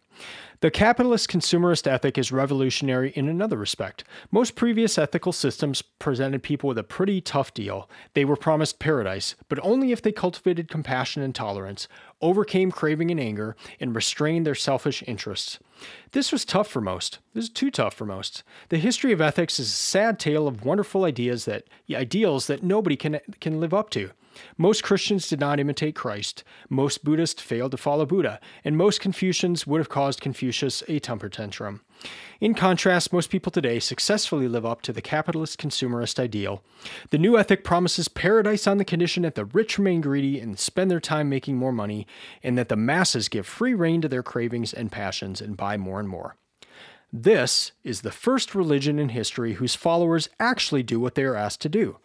The 0.61 0.71
capitalist 0.71 1.29
consumerist 1.29 1.85
ethic 1.87 2.17
is 2.17 2.31
revolutionary 2.31 3.11
in 3.11 3.27
another 3.27 3.57
respect. 3.57 4.05
Most 4.31 4.55
previous 4.55 4.97
ethical 4.97 5.33
systems 5.33 5.81
presented 5.81 6.41
people 6.41 6.69
with 6.69 6.77
a 6.77 6.83
pretty 6.83 7.19
tough 7.19 7.53
deal. 7.53 7.89
They 8.13 8.23
were 8.23 8.37
promised 8.37 8.79
paradise, 8.79 9.35
but 9.49 9.59
only 9.61 9.91
if 9.91 10.01
they 10.01 10.13
cultivated 10.13 10.69
compassion 10.69 11.21
and 11.21 11.35
tolerance, 11.35 11.89
overcame 12.21 12.71
craving 12.71 13.11
and 13.11 13.19
anger, 13.19 13.57
and 13.81 13.93
restrained 13.93 14.47
their 14.47 14.55
selfish 14.55 15.03
interests. 15.05 15.59
This 16.13 16.31
was 16.31 16.45
tough 16.45 16.69
for 16.69 16.79
most. 16.79 17.19
This 17.33 17.43
is 17.43 17.49
too 17.49 17.71
tough 17.71 17.93
for 17.93 18.05
most. 18.05 18.43
The 18.69 18.77
history 18.77 19.11
of 19.11 19.19
ethics 19.19 19.59
is 19.59 19.67
a 19.67 19.71
sad 19.71 20.17
tale 20.17 20.47
of 20.47 20.63
wonderful 20.63 21.03
ideas 21.03 21.43
that 21.43 21.65
ideals 21.93 22.47
that 22.47 22.63
nobody 22.63 22.95
can 22.95 23.19
can 23.41 23.59
live 23.59 23.73
up 23.73 23.89
to. 23.89 24.11
Most 24.57 24.83
Christians 24.83 25.27
did 25.27 25.39
not 25.39 25.59
imitate 25.59 25.95
Christ, 25.95 26.43
most 26.69 27.03
Buddhists 27.03 27.41
failed 27.41 27.71
to 27.71 27.77
follow 27.77 28.05
Buddha, 28.05 28.39
and 28.63 28.77
most 28.77 29.01
Confucians 29.01 29.67
would 29.67 29.79
have 29.79 29.89
caused 29.89 30.21
Confucius 30.21 30.83
a 30.87 30.99
temper 30.99 31.29
tantrum. 31.29 31.81
In 32.41 32.53
contrast, 32.53 33.13
most 33.13 33.29
people 33.29 33.51
today 33.51 33.79
successfully 33.79 34.47
live 34.47 34.65
up 34.65 34.81
to 34.81 34.93
the 34.93 35.01
capitalist 35.01 35.59
consumerist 35.59 36.19
ideal. 36.19 36.63
The 37.11 37.17
new 37.17 37.37
ethic 37.37 37.63
promises 37.63 38.07
paradise 38.07 38.67
on 38.67 38.77
the 38.77 38.85
condition 38.85 39.23
that 39.23 39.35
the 39.35 39.45
rich 39.45 39.77
remain 39.77 40.01
greedy 40.01 40.39
and 40.39 40.59
spend 40.59 40.91
their 40.91 40.99
time 40.99 41.29
making 41.29 41.57
more 41.57 41.71
money, 41.71 42.05
and 42.41 42.57
that 42.57 42.69
the 42.69 42.75
masses 42.75 43.29
give 43.29 43.47
free 43.47 43.73
rein 43.73 44.01
to 44.01 44.09
their 44.09 44.23
cravings 44.23 44.73
and 44.73 44.91
passions 44.91 45.39
and 45.41 45.55
buy 45.55 45.77
more 45.77 45.99
and 45.99 46.09
more. 46.09 46.35
This 47.15 47.73
is 47.83 48.01
the 48.01 48.11
first 48.11 48.55
religion 48.55 48.97
in 48.97 49.09
history 49.09 49.53
whose 49.53 49.75
followers 49.75 50.29
actually 50.39 50.81
do 50.81 50.99
what 50.99 51.13
they 51.13 51.23
are 51.23 51.35
asked 51.35 51.61
to 51.61 51.69
do. 51.69 51.97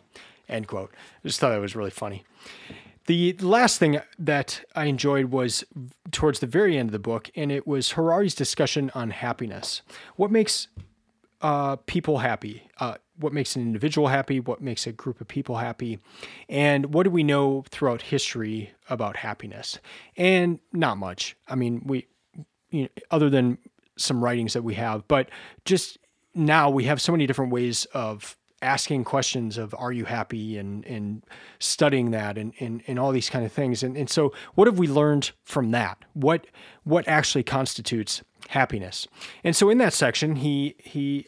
End 0.49 0.67
quote. 0.67 0.93
I 1.25 1.29
just 1.29 1.41
thought 1.41 1.51
that 1.51 1.61
was 1.61 1.77
really 1.77 1.91
funny. 1.91 2.25
The 3.07 3.33
last 3.41 3.79
thing 3.79 4.01
that 4.19 4.63
I 4.75 4.85
enjoyed 4.85 5.27
was 5.27 5.65
towards 6.11 6.41
the 6.41 6.47
very 6.47 6.77
end 6.77 6.89
of 6.89 6.93
the 6.93 6.99
book, 6.99 7.31
and 7.35 7.51
it 7.51 7.67
was 7.67 7.93
Harari's 7.93 8.35
discussion 8.35 8.91
on 8.95 9.11
happiness. 9.11 9.81
What 10.17 10.31
makes 10.31 10.69
uh, 11.41 11.77
people 11.87 12.19
happy? 12.19 12.69
Uh, 12.79 12.97
what 13.19 13.33
makes 13.33 13.57
an 13.57 13.63
individual 13.63 14.09
happy? 14.09 14.41
What 14.41 14.61
makes 14.61 14.87
a 14.87 14.93
group 14.93 15.21
of 15.21 15.29
people 15.29 15.57
happy? 15.57 15.99
And 16.49 16.93
what 16.95 17.05
do 17.05 17.11
we 17.11 17.23
know 17.23 17.65
throughout 17.71 18.03
history 18.03 18.73
about 18.89 19.17
happiness? 19.17 19.79
And 20.17 20.61
not 20.73 20.99
much. 20.99 21.37
I 21.49 21.55
mean, 21.55 21.83
we, 21.85 22.07
you 22.71 22.83
know, 22.83 22.89
other 23.11 23.31
than 23.31 23.59
some 23.97 24.23
writings 24.23 24.53
that 24.53 24.63
we 24.63 24.75
have, 24.75 25.09
but 25.09 25.31
just 25.65 25.99
now 26.35 26.71
we 26.71 26.85
have 26.85 27.01
so 27.01 27.13
many 27.13 27.27
different 27.27 27.53
ways 27.53 27.85
of 27.87 28.37
asking 28.63 29.05
questions 29.05 29.57
of 29.59 29.75
are 29.79 29.93
you 29.93 30.05
happy? 30.05 30.59
and 30.59 30.85
and 30.87 31.25
studying 31.59 32.11
that 32.11 32.37
and 32.37 32.53
and, 32.61 32.83
and 32.87 32.99
all 32.99 33.13
these 33.13 33.31
kind 33.31 33.45
of 33.45 33.53
things. 33.53 33.83
And 33.83 33.97
and 33.97 34.09
so 34.11 34.33
what 34.55 34.67
have 34.67 34.79
we 34.79 34.87
learned 34.87 35.33
from 35.45 35.71
that? 35.71 36.05
What 36.15 36.47
what 36.85 37.07
actually 37.09 37.45
constitutes 37.45 38.23
happiness? 38.49 39.07
And 39.45 39.57
so 39.57 39.71
in 39.71 39.79
that 39.79 39.93
section 39.93 40.37
he 40.37 40.75
he 40.79 41.27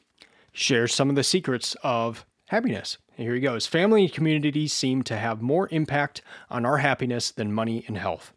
shares 0.52 0.94
some 0.94 1.08
of 1.08 1.16
the 1.16 1.24
secrets 1.24 1.76
of 1.82 2.26
happiness. 2.46 2.98
And 3.16 3.26
here 3.26 3.34
he 3.34 3.40
goes. 3.40 3.66
Family 3.66 4.04
and 4.04 4.12
community 4.12 4.66
seem 4.66 5.02
to 5.04 5.16
have 5.16 5.40
more 5.40 5.68
impact 5.70 6.22
on 6.48 6.66
our 6.66 6.78
happiness 6.78 7.30
than 7.30 7.52
money 7.52 7.84
and 7.86 7.96
health 7.96 8.32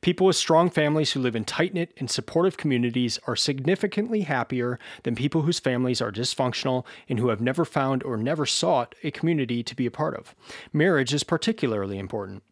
People 0.00 0.26
with 0.26 0.36
strong 0.36 0.70
families 0.70 1.12
who 1.12 1.20
live 1.20 1.36
in 1.36 1.44
tight 1.44 1.74
knit 1.74 1.92
and 1.98 2.10
supportive 2.10 2.56
communities 2.56 3.18
are 3.26 3.36
significantly 3.36 4.22
happier 4.22 4.78
than 5.02 5.14
people 5.14 5.42
whose 5.42 5.60
families 5.60 6.00
are 6.00 6.12
dysfunctional 6.12 6.84
and 7.08 7.18
who 7.18 7.28
have 7.28 7.40
never 7.40 7.64
found 7.64 8.02
or 8.02 8.16
never 8.16 8.46
sought 8.46 8.94
a 9.02 9.10
community 9.10 9.62
to 9.62 9.74
be 9.74 9.86
a 9.86 9.90
part 9.90 10.14
of. 10.14 10.34
Marriage 10.72 11.14
is 11.14 11.24
particularly 11.24 11.98
important. 11.98 12.42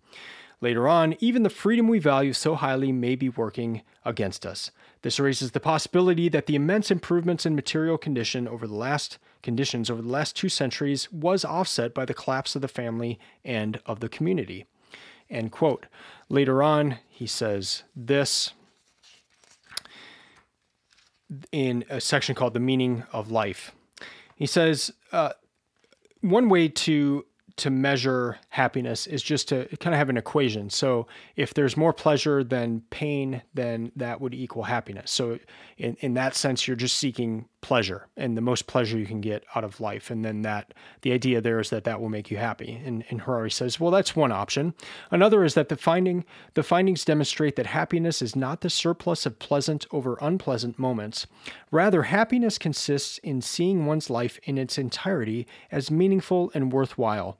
Later 0.61 0.87
on, 0.87 1.17
even 1.19 1.43
the 1.43 1.51
freedom 1.51 1.89
we 1.89 1.99
value 1.99 2.33
so 2.33 2.55
highly 2.55 2.93
may 2.93 3.17
be 3.17 3.29
working 3.29 3.83
against 4.05 4.47
us. 4.47 4.71
This 5.03 5.19
raises 5.19 5.51
the 5.51 5.59
possibility 5.59 6.29
that 6.29 6.47
the 6.47 6.55
immense 6.55 6.89
improvements 6.89 7.45
in 7.45 7.57
material 7.57 7.99
condition 7.99 8.47
over 8.47 8.69
the 8.69 8.77
last 8.77 9.19
conditions 9.43 9.91
over 9.91 10.01
the 10.01 10.09
last 10.09 10.37
2 10.37 10.49
centuries 10.49 11.11
was 11.13 11.45
offset 11.45 11.93
by 11.93 12.05
the 12.05 12.15
collapse 12.15 12.55
of 12.55 12.63
the 12.63 12.69
family 12.69 13.19
and 13.45 13.81
of 13.87 13.99
the 13.99 14.09
community. 14.09 14.65
End 15.33 15.51
quote. 15.51 15.87
Later 16.29 16.63
on, 16.63 16.99
he 17.09 17.27
says 17.27 17.83
this 17.97 18.53
in 21.51 21.85
a 21.89 22.01
section 22.01 22.35
called 22.35 22.55
The 22.55 22.61
Meaning 22.61 23.05
of 23.13 23.31
Life. 23.31 23.73
He 24.37 24.47
says, 24.47 24.93
uh, 25.11 25.31
one 26.21 26.49
way 26.49 26.69
to 26.69 27.25
to 27.57 27.71
measure 27.71 28.39
happiness 28.49 29.07
is 29.07 29.23
just 29.23 29.47
to 29.49 29.67
kind 29.79 29.95
of 29.95 29.99
have 29.99 30.09
an 30.09 30.17
equation. 30.17 30.71
So 30.71 31.07
if 31.37 31.53
there's 31.53 31.77
more 31.77 31.93
pleasure 31.93 32.43
than 32.43 32.83
pain, 32.89 33.43
then 33.53 33.93
that 33.97 34.23
would 34.23 34.33
equal 34.33 34.63
happiness. 34.63 35.11
So 35.11 35.39
in, 35.77 35.97
in 36.01 36.15
that 36.15 36.35
sense, 36.35 36.67
you're 36.67 36.77
just 36.77 36.97
seeking 36.97 37.47
pleasure 37.63 38.09
and 38.17 38.37
the 38.37 38.43
most 38.43 38.67
pleasure 38.67 38.99
you 38.99 39.07
can 39.07 39.23
get 39.23 39.45
out 39.55 39.65
of 39.65 39.81
life. 39.81 40.11
And 40.11 40.23
then 40.23 40.43
that 40.43 40.75
the 41.01 41.13
idea 41.13 41.41
there 41.41 41.61
is 41.61 41.71
that 41.71 41.85
that 41.85 42.01
will 42.01 42.11
make 42.11 42.31
you 42.31 42.37
happy. 42.37 42.81
And, 42.85 43.05
and 43.09 43.23
Harari 43.23 43.51
says, 43.51 43.81
well, 43.81 43.91
that's 43.91 44.15
one 44.15 44.33
option. 44.33 44.75
Another 45.11 45.45
is 45.45 45.55
that 45.55 45.71
the 45.71 45.77
finding 45.77 46.25
the 46.55 46.63
findings 46.63 47.05
demonstrate 47.05 47.57
that 47.57 47.67
happiness 47.67 48.21
is 48.21 48.37
not 48.37 48.61
the 48.61 48.69
surplus 48.69 49.25
of 49.25 49.39
pleasant 49.39 49.87
over 49.91 50.19
unpleasant 50.21 50.79
moments. 50.79 51.27
Rather, 51.71 52.03
happiness 52.03 52.59
consists 52.59 53.19
in 53.19 53.41
seeing 53.41 53.87
one's 53.87 54.11
life 54.11 54.39
in 54.45 54.59
its 54.59 54.77
entirety 54.77 55.47
as 55.71 55.91
meaningful 55.91 56.51
and 56.55 56.73
worthwhile. 56.73 57.39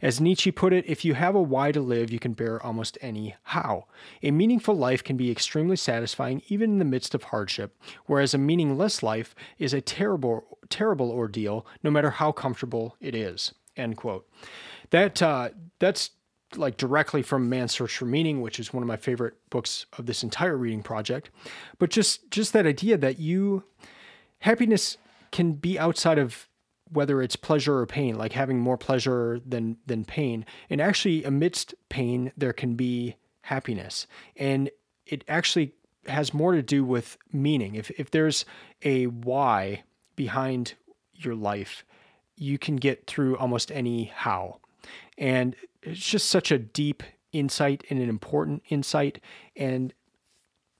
As 0.00 0.20
Nietzsche 0.20 0.50
put 0.50 0.72
it, 0.72 0.84
if 0.86 1.04
you 1.04 1.14
have 1.14 1.34
a 1.34 1.42
why 1.42 1.72
to 1.72 1.80
live, 1.80 2.10
you 2.10 2.18
can 2.18 2.32
bear 2.32 2.62
almost 2.64 2.98
any 3.00 3.34
how. 3.44 3.86
A 4.22 4.30
meaningful 4.30 4.74
life 4.74 5.02
can 5.02 5.16
be 5.16 5.30
extremely 5.30 5.76
satisfying 5.76 6.42
even 6.48 6.72
in 6.72 6.78
the 6.78 6.84
midst 6.84 7.14
of 7.14 7.24
hardship, 7.24 7.76
whereas 8.06 8.34
a 8.34 8.38
meaningless 8.38 9.02
life 9.02 9.34
is 9.58 9.74
a 9.74 9.80
terrible, 9.80 10.58
terrible 10.68 11.10
ordeal, 11.10 11.66
no 11.82 11.90
matter 11.90 12.10
how 12.10 12.32
comfortable 12.32 12.96
it 13.00 13.14
is. 13.14 13.52
End 13.76 13.96
quote. 13.96 14.28
That 14.90 15.22
uh, 15.22 15.50
that's 15.78 16.10
like 16.56 16.76
directly 16.76 17.22
from 17.22 17.48
Man's 17.48 17.72
Search 17.72 17.96
for 17.96 18.06
Meaning, 18.06 18.40
which 18.40 18.58
is 18.58 18.72
one 18.72 18.82
of 18.82 18.86
my 18.86 18.96
favorite 18.96 19.34
books 19.50 19.86
of 19.98 20.06
this 20.06 20.22
entire 20.22 20.56
reading 20.56 20.82
project. 20.82 21.30
But 21.78 21.90
just 21.90 22.30
just 22.30 22.52
that 22.52 22.66
idea 22.66 22.96
that 22.98 23.18
you 23.18 23.64
happiness 24.40 24.96
can 25.30 25.52
be 25.52 25.78
outside 25.78 26.18
of 26.18 26.47
whether 26.90 27.22
it's 27.22 27.36
pleasure 27.36 27.78
or 27.78 27.86
pain, 27.86 28.16
like 28.16 28.32
having 28.32 28.58
more 28.58 28.76
pleasure 28.76 29.40
than 29.46 29.76
than 29.86 30.04
pain. 30.04 30.44
And 30.70 30.80
actually, 30.80 31.24
amidst 31.24 31.74
pain, 31.88 32.32
there 32.36 32.52
can 32.52 32.74
be 32.74 33.16
happiness, 33.42 34.06
and 34.36 34.70
it 35.06 35.24
actually 35.28 35.72
has 36.06 36.32
more 36.32 36.52
to 36.52 36.62
do 36.62 36.84
with 36.84 37.16
meaning. 37.32 37.74
If 37.74 37.90
if 37.92 38.10
there's 38.10 38.44
a 38.82 39.06
why 39.06 39.84
behind 40.16 40.74
your 41.14 41.34
life, 41.34 41.84
you 42.36 42.58
can 42.58 42.76
get 42.76 43.06
through 43.06 43.36
almost 43.36 43.72
any 43.72 44.04
how. 44.04 44.60
And 45.16 45.56
it's 45.82 46.00
just 46.00 46.28
such 46.28 46.50
a 46.50 46.58
deep 46.58 47.02
insight 47.32 47.84
and 47.90 48.00
an 48.00 48.08
important 48.08 48.62
insight 48.68 49.20
and 49.56 49.92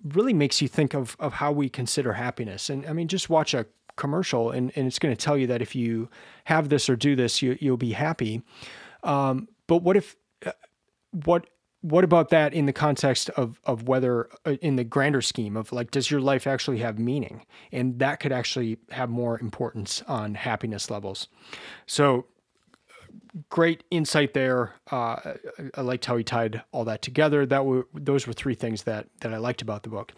really 0.02 0.32
makes 0.32 0.62
you 0.62 0.68
think 0.68 0.94
of, 0.94 1.16
of 1.18 1.34
how 1.34 1.52
we 1.52 1.68
consider 1.68 2.14
happiness. 2.14 2.70
And 2.70 2.86
I 2.86 2.92
mean, 2.92 3.08
just 3.08 3.28
watch 3.28 3.52
a 3.54 3.66
commercial 3.98 4.50
and, 4.50 4.72
and 4.74 4.86
it's 4.86 4.98
going 4.98 5.14
to 5.14 5.22
tell 5.22 5.36
you 5.36 5.46
that 5.48 5.60
if 5.60 5.74
you 5.74 6.08
have 6.44 6.70
this 6.70 6.88
or 6.88 6.96
do 6.96 7.14
this, 7.14 7.42
you, 7.42 7.58
you'll 7.60 7.76
be 7.76 7.92
happy. 7.92 8.42
Um, 9.02 9.48
but 9.66 9.82
what 9.82 9.96
if, 9.96 10.16
uh, 10.46 10.52
what 11.24 11.46
what 11.80 12.02
about 12.02 12.30
that 12.30 12.52
in 12.52 12.66
the 12.66 12.72
context 12.72 13.30
of 13.30 13.60
of 13.64 13.86
whether 13.86 14.28
uh, 14.44 14.56
in 14.60 14.76
the 14.76 14.84
grander 14.84 15.22
scheme 15.22 15.56
of 15.56 15.72
like 15.72 15.90
does 15.90 16.10
your 16.10 16.20
life 16.20 16.46
actually 16.46 16.78
have 16.78 16.98
meaning 16.98 17.46
and 17.70 18.00
that 18.00 18.18
could 18.18 18.32
actually 18.32 18.78
have 18.90 19.08
more 19.08 19.38
importance 19.38 20.02
on 20.08 20.34
happiness 20.34 20.90
levels 20.90 21.28
so 21.86 22.26
great 23.50 23.84
insight 23.90 24.34
there 24.34 24.74
uh, 24.90 25.16
i 25.74 25.80
liked 25.80 26.04
how 26.06 26.16
he 26.16 26.24
tied 26.24 26.62
all 26.72 26.84
that 26.84 27.02
together 27.02 27.46
that 27.46 27.64
were 27.64 27.86
those 27.94 28.26
were 28.26 28.32
three 28.32 28.54
things 28.54 28.82
that 28.82 29.06
that 29.20 29.32
i 29.32 29.36
liked 29.36 29.62
about 29.62 29.82
the 29.82 29.88
book 29.88 30.12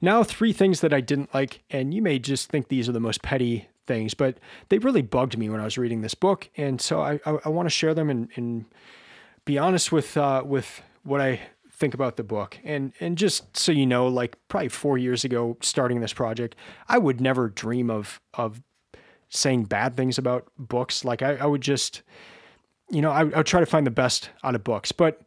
now 0.00 0.22
three 0.22 0.52
things 0.52 0.80
that 0.80 0.92
i 0.92 1.00
didn't 1.00 1.32
like 1.32 1.62
and 1.70 1.94
you 1.94 2.02
may 2.02 2.18
just 2.18 2.50
think 2.50 2.68
these 2.68 2.88
are 2.88 2.92
the 2.92 3.00
most 3.00 3.22
petty 3.22 3.68
things 3.86 4.14
but 4.14 4.38
they 4.68 4.78
really 4.78 5.02
bugged 5.02 5.38
me 5.38 5.48
when 5.48 5.60
i 5.60 5.64
was 5.64 5.78
reading 5.78 6.00
this 6.00 6.14
book 6.14 6.50
and 6.56 6.80
so 6.80 7.00
i 7.00 7.20
i, 7.24 7.38
I 7.44 7.48
want 7.48 7.66
to 7.66 7.70
share 7.70 7.94
them 7.94 8.10
and, 8.10 8.28
and 8.34 8.66
be 9.46 9.56
honest 9.56 9.90
with 9.90 10.18
uh, 10.18 10.42
with 10.44 10.82
what 11.04 11.22
I 11.22 11.40
think 11.72 11.94
about 11.94 12.16
the 12.16 12.24
book. 12.24 12.58
And 12.62 12.92
and 13.00 13.16
just 13.16 13.56
so 13.56 13.72
you 13.72 13.86
know, 13.86 14.06
like 14.08 14.36
probably 14.48 14.68
four 14.68 14.98
years 14.98 15.24
ago, 15.24 15.56
starting 15.62 16.00
this 16.00 16.12
project, 16.12 16.54
I 16.88 16.98
would 16.98 17.18
never 17.18 17.48
dream 17.48 17.88
of 17.88 18.20
of 18.34 18.60
saying 19.30 19.64
bad 19.64 19.96
things 19.96 20.18
about 20.18 20.50
books. 20.58 21.04
Like 21.04 21.22
I, 21.22 21.36
I 21.36 21.46
would 21.46 21.60
just, 21.60 22.02
you 22.90 23.02
know, 23.02 23.10
I, 23.10 23.22
I 23.38 23.42
try 23.42 23.60
to 23.60 23.66
find 23.66 23.86
the 23.86 23.90
best 23.90 24.30
out 24.44 24.54
of 24.54 24.64
books. 24.64 24.92
But 24.92 25.22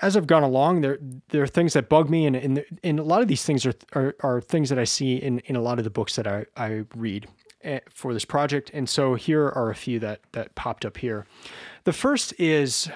as 0.00 0.16
I've 0.16 0.26
gone 0.26 0.42
along, 0.42 0.82
there 0.82 0.98
there 1.28 1.42
are 1.42 1.48
things 1.48 1.72
that 1.72 1.88
bug 1.88 2.08
me, 2.10 2.26
and 2.26 2.36
and, 2.36 2.64
and 2.84 3.00
a 3.00 3.02
lot 3.02 3.22
of 3.22 3.28
these 3.28 3.44
things 3.44 3.66
are, 3.66 3.74
are 3.94 4.14
are 4.20 4.40
things 4.40 4.68
that 4.68 4.78
I 4.78 4.84
see 4.84 5.16
in 5.16 5.40
in 5.40 5.56
a 5.56 5.60
lot 5.60 5.78
of 5.78 5.84
the 5.84 5.90
books 5.90 6.16
that 6.16 6.26
I 6.26 6.46
I 6.56 6.84
read 6.94 7.28
eh, 7.62 7.80
for 7.90 8.12
this 8.12 8.24
project. 8.24 8.70
And 8.72 8.88
so 8.88 9.14
here 9.14 9.48
are 9.48 9.70
a 9.70 9.74
few 9.74 9.98
that 10.00 10.20
that 10.32 10.54
popped 10.54 10.84
up 10.84 10.98
here. 10.98 11.26
The 11.84 11.92
first 11.92 12.34
is 12.38 12.88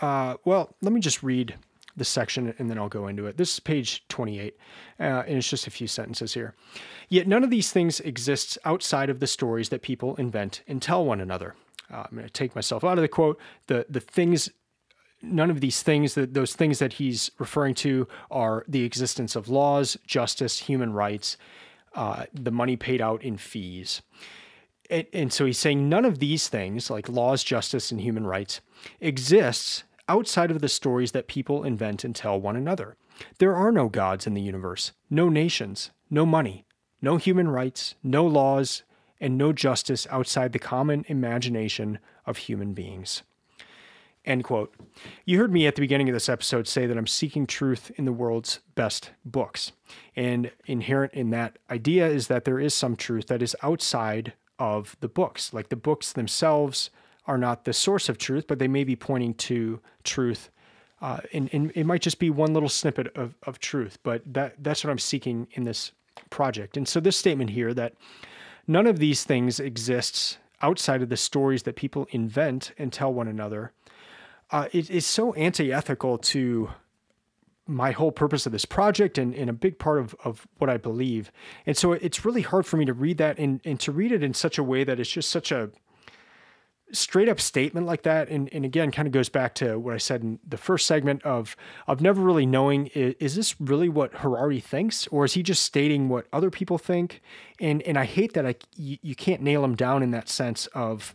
uh, 0.00 0.36
well, 0.44 0.74
let 0.80 0.92
me 0.92 1.00
just 1.00 1.22
read 1.22 1.56
the 1.96 2.04
section 2.04 2.54
and 2.58 2.70
then 2.70 2.78
I'll 2.78 2.88
go 2.88 3.06
into 3.06 3.26
it. 3.26 3.36
This 3.36 3.54
is 3.54 3.60
page 3.60 4.06
28, 4.08 4.56
uh, 4.98 5.02
and 5.02 5.36
it's 5.36 5.48
just 5.48 5.66
a 5.66 5.70
few 5.70 5.86
sentences 5.86 6.34
here. 6.34 6.54
Yet 7.08 7.28
none 7.28 7.44
of 7.44 7.50
these 7.50 7.70
things 7.70 8.00
exists 8.00 8.56
outside 8.64 9.10
of 9.10 9.20
the 9.20 9.26
stories 9.26 9.68
that 9.68 9.82
people 9.82 10.16
invent 10.16 10.62
and 10.66 10.80
tell 10.80 11.04
one 11.04 11.20
another. 11.20 11.54
Uh, 11.92 12.04
I'm 12.10 12.16
going 12.16 12.26
to 12.26 12.32
take 12.32 12.54
myself 12.54 12.84
out 12.84 12.98
of 12.98 13.02
the 13.02 13.08
quote. 13.08 13.38
The 13.66 13.86
the 13.88 14.00
things, 14.00 14.50
none 15.20 15.50
of 15.50 15.60
these 15.60 15.82
things, 15.82 16.14
that 16.14 16.34
those 16.34 16.54
things 16.54 16.78
that 16.78 16.94
he's 16.94 17.30
referring 17.38 17.74
to 17.76 18.08
are 18.30 18.64
the 18.66 18.84
existence 18.84 19.36
of 19.36 19.48
laws, 19.48 19.98
justice, 20.06 20.60
human 20.60 20.92
rights, 20.92 21.36
uh, 21.94 22.24
the 22.32 22.50
money 22.50 22.76
paid 22.76 23.00
out 23.00 23.22
in 23.22 23.36
fees. 23.36 24.02
And, 24.90 25.06
and 25.12 25.32
so 25.32 25.46
he's 25.46 25.58
saying 25.58 25.88
none 25.88 26.04
of 26.04 26.18
these 26.18 26.48
things, 26.48 26.90
like 26.90 27.08
laws, 27.08 27.44
justice, 27.44 27.90
and 27.90 28.00
human 28.00 28.26
rights, 28.26 28.60
exists 29.00 29.84
outside 30.08 30.50
of 30.50 30.60
the 30.60 30.68
stories 30.68 31.12
that 31.12 31.28
people 31.28 31.64
invent 31.64 32.04
and 32.04 32.14
tell 32.14 32.40
one 32.40 32.56
another. 32.56 32.96
There 33.38 33.54
are 33.54 33.72
no 33.72 33.88
gods 33.88 34.26
in 34.26 34.34
the 34.34 34.42
universe, 34.42 34.92
no 35.08 35.28
nations, 35.28 35.90
no 36.10 36.26
money, 36.26 36.66
no 37.00 37.16
human 37.16 37.48
rights, 37.48 37.94
no 38.02 38.26
laws, 38.26 38.82
and 39.22 39.38
no 39.38 39.52
justice 39.52 40.06
outside 40.10 40.52
the 40.52 40.58
common 40.58 41.06
imagination 41.08 42.00
of 42.26 42.36
human 42.38 42.74
beings. 42.74 43.22
End 44.24 44.44
quote. 44.44 44.74
You 45.24 45.38
heard 45.38 45.52
me 45.52 45.66
at 45.66 45.76
the 45.76 45.80
beginning 45.80 46.08
of 46.08 46.12
this 46.12 46.28
episode 46.28 46.66
say 46.66 46.86
that 46.86 46.98
I'm 46.98 47.06
seeking 47.06 47.46
truth 47.46 47.90
in 47.96 48.04
the 48.04 48.12
world's 48.12 48.58
best 48.74 49.10
books. 49.24 49.72
And 50.14 50.50
inherent 50.66 51.14
in 51.14 51.30
that 51.30 51.58
idea 51.70 52.08
is 52.08 52.26
that 52.26 52.44
there 52.44 52.58
is 52.58 52.74
some 52.74 52.96
truth 52.96 53.28
that 53.28 53.42
is 53.42 53.56
outside 53.62 54.34
of 54.58 54.96
the 55.00 55.08
books. 55.08 55.52
Like 55.52 55.70
the 55.70 55.76
books 55.76 56.12
themselves 56.12 56.90
are 57.26 57.38
not 57.38 57.64
the 57.64 57.72
source 57.72 58.08
of 58.08 58.18
truth, 58.18 58.46
but 58.48 58.58
they 58.58 58.68
may 58.68 58.84
be 58.84 58.96
pointing 58.96 59.34
to 59.34 59.80
truth. 60.02 60.50
Uh, 61.00 61.20
and, 61.32 61.48
and 61.52 61.72
it 61.76 61.84
might 61.84 62.02
just 62.02 62.18
be 62.18 62.30
one 62.30 62.54
little 62.54 62.68
snippet 62.68 63.08
of, 63.16 63.34
of 63.44 63.60
truth, 63.60 63.98
but 64.02 64.22
that, 64.26 64.54
that's 64.58 64.84
what 64.84 64.90
I'm 64.90 64.98
seeking 64.98 65.48
in 65.52 65.64
this 65.64 65.92
project. 66.30 66.76
And 66.76 66.86
so, 66.86 67.00
this 67.00 67.16
statement 67.16 67.50
here 67.50 67.74
that 67.74 67.94
none 68.66 68.86
of 68.86 68.98
these 68.98 69.24
things 69.24 69.60
exists 69.60 70.38
outside 70.60 71.02
of 71.02 71.08
the 71.08 71.16
stories 71.16 71.64
that 71.64 71.76
people 71.76 72.06
invent 72.10 72.72
and 72.78 72.92
tell 72.92 73.12
one 73.12 73.28
another 73.28 73.72
uh, 74.52 74.68
it 74.72 74.90
is 74.90 75.06
so 75.06 75.32
anti 75.32 75.72
ethical 75.72 76.18
to 76.18 76.70
my 77.66 77.92
whole 77.92 78.12
purpose 78.12 78.44
of 78.44 78.52
this 78.52 78.64
project 78.64 79.18
and, 79.18 79.34
and 79.34 79.48
a 79.48 79.52
big 79.52 79.78
part 79.78 79.98
of, 79.98 80.14
of 80.24 80.46
what 80.58 80.68
I 80.68 80.76
believe. 80.76 81.32
And 81.64 81.76
so 81.76 81.92
it's 81.92 82.24
really 82.24 82.42
hard 82.42 82.66
for 82.66 82.76
me 82.76 82.84
to 82.84 82.92
read 82.92 83.18
that 83.18 83.38
and, 83.38 83.60
and 83.64 83.80
to 83.80 83.92
read 83.92 84.12
it 84.12 84.22
in 84.22 84.34
such 84.34 84.58
a 84.58 84.62
way 84.62 84.84
that 84.84 85.00
it's 85.00 85.10
just 85.10 85.30
such 85.30 85.50
a 85.52 85.70
straight 86.92 87.28
up 87.28 87.40
statement 87.40 87.86
like 87.86 88.02
that 88.02 88.28
and, 88.28 88.48
and 88.52 88.64
again 88.64 88.90
kind 88.90 89.06
of 89.06 89.12
goes 89.12 89.28
back 89.28 89.54
to 89.54 89.78
what 89.78 89.94
i 89.94 89.98
said 89.98 90.22
in 90.22 90.38
the 90.46 90.56
first 90.56 90.86
segment 90.86 91.22
of 91.24 91.56
of 91.86 92.00
never 92.00 92.20
really 92.20 92.46
knowing 92.46 92.86
is, 92.88 93.14
is, 93.18 93.34
this 93.34 93.60
really 93.60 93.88
what 93.88 94.14
harari 94.16 94.60
thinks 94.60 95.06
or 95.08 95.24
is 95.24 95.34
he 95.34 95.42
just 95.42 95.62
stating 95.62 96.08
what 96.08 96.26
other 96.32 96.50
people 96.50 96.78
think? 96.78 97.20
And 97.60 97.82
and 97.82 97.98
i 97.98 98.04
hate 98.04 98.34
that 98.34 98.46
i 98.46 98.54
you, 98.76 98.98
you 99.02 99.14
can't 99.14 99.42
nail 99.42 99.64
him 99.64 99.74
down 99.74 100.02
in 100.02 100.10
that 100.10 100.28
sense 100.28 100.66
of 100.68 101.14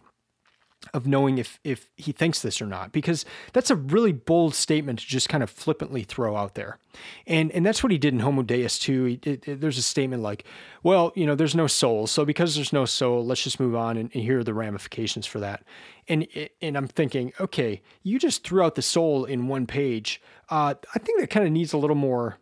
of 0.93 1.07
knowing 1.07 1.37
if 1.37 1.59
if 1.63 1.89
he 1.95 2.11
thinks 2.11 2.41
this 2.41 2.61
or 2.61 2.65
not 2.65 2.91
because 2.91 3.25
that's 3.53 3.69
a 3.69 3.75
really 3.75 4.11
bold 4.11 4.55
statement 4.55 4.99
to 4.99 5.05
just 5.05 5.29
kind 5.29 5.43
of 5.43 5.49
flippantly 5.49 6.03
throw 6.03 6.35
out 6.35 6.55
there. 6.55 6.77
And 7.25 7.51
and 7.51 7.65
that's 7.65 7.83
what 7.83 7.91
he 7.91 7.97
did 7.97 8.13
in 8.13 8.19
homo 8.19 8.41
deus 8.41 8.79
too. 8.79 9.05
He, 9.05 9.19
it, 9.23 9.47
it, 9.47 9.61
there's 9.61 9.77
a 9.77 9.83
statement 9.83 10.23
like 10.23 10.45
well 10.83 11.11
you 11.15 11.25
know 11.25 11.35
there's 11.35 11.55
no 11.55 11.67
soul. 11.67 12.07
So 12.07 12.25
because 12.25 12.55
there's 12.55 12.73
no 12.73 12.85
soul 12.85 13.25
let's 13.25 13.43
just 13.43 13.59
move 13.59 13.75
on 13.75 13.97
and, 13.97 14.09
and 14.13 14.23
here 14.23 14.39
are 14.39 14.43
the 14.43 14.53
ramifications 14.53 15.25
for 15.25 15.39
that. 15.39 15.63
And 16.07 16.27
and 16.61 16.77
i'm 16.77 16.87
thinking 16.87 17.33
okay 17.39 17.81
you 18.03 18.19
just 18.19 18.43
threw 18.43 18.63
out 18.63 18.75
the 18.75 18.81
soul 18.81 19.25
in 19.25 19.47
one 19.47 19.67
page. 19.67 20.21
Uh, 20.49 20.75
i 20.95 20.99
think 20.99 21.19
that 21.19 21.29
kind 21.29 21.45
of 21.45 21.51
needs 21.51 21.73
a 21.73 21.77
little 21.77 21.95
more 21.95 22.37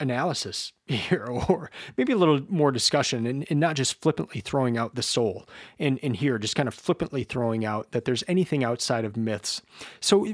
analysis 0.00 0.72
here 0.86 1.24
or 1.48 1.70
maybe 1.96 2.12
a 2.12 2.16
little 2.16 2.40
more 2.48 2.72
discussion 2.72 3.26
and, 3.26 3.46
and 3.50 3.60
not 3.60 3.76
just 3.76 4.00
flippantly 4.00 4.40
throwing 4.40 4.76
out 4.76 4.94
the 4.94 5.02
soul 5.02 5.48
in, 5.78 5.98
in 5.98 6.14
here 6.14 6.38
just 6.38 6.56
kind 6.56 6.66
of 6.66 6.74
flippantly 6.74 7.22
throwing 7.22 7.64
out 7.64 7.92
that 7.92 8.04
there's 8.06 8.24
anything 8.26 8.64
outside 8.64 9.04
of 9.04 9.16
myths. 9.16 9.62
So 10.00 10.26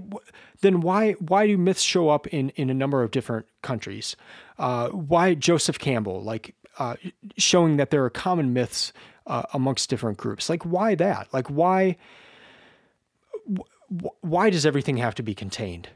then 0.62 0.80
why 0.80 1.12
why 1.12 1.46
do 1.46 1.58
myths 1.58 1.82
show 1.82 2.08
up 2.08 2.26
in 2.28 2.50
in 2.50 2.70
a 2.70 2.74
number 2.74 3.02
of 3.02 3.10
different 3.10 3.46
countries? 3.62 4.16
Uh, 4.58 4.88
why 4.88 5.34
joseph 5.34 5.78
campbell 5.78 6.22
like 6.22 6.54
uh, 6.78 6.96
showing 7.36 7.76
that 7.76 7.90
there 7.90 8.04
are 8.04 8.10
common 8.10 8.52
myths 8.52 8.92
uh, 9.26 9.42
amongst 9.52 9.90
different 9.90 10.16
groups? 10.16 10.48
Like 10.48 10.62
why 10.64 10.94
that? 10.94 11.32
Like 11.34 11.48
why 11.48 11.96
why 14.20 14.50
does 14.50 14.64
everything 14.64 14.96
have 14.96 15.14
to 15.16 15.22
be 15.22 15.34
contained 15.34 15.88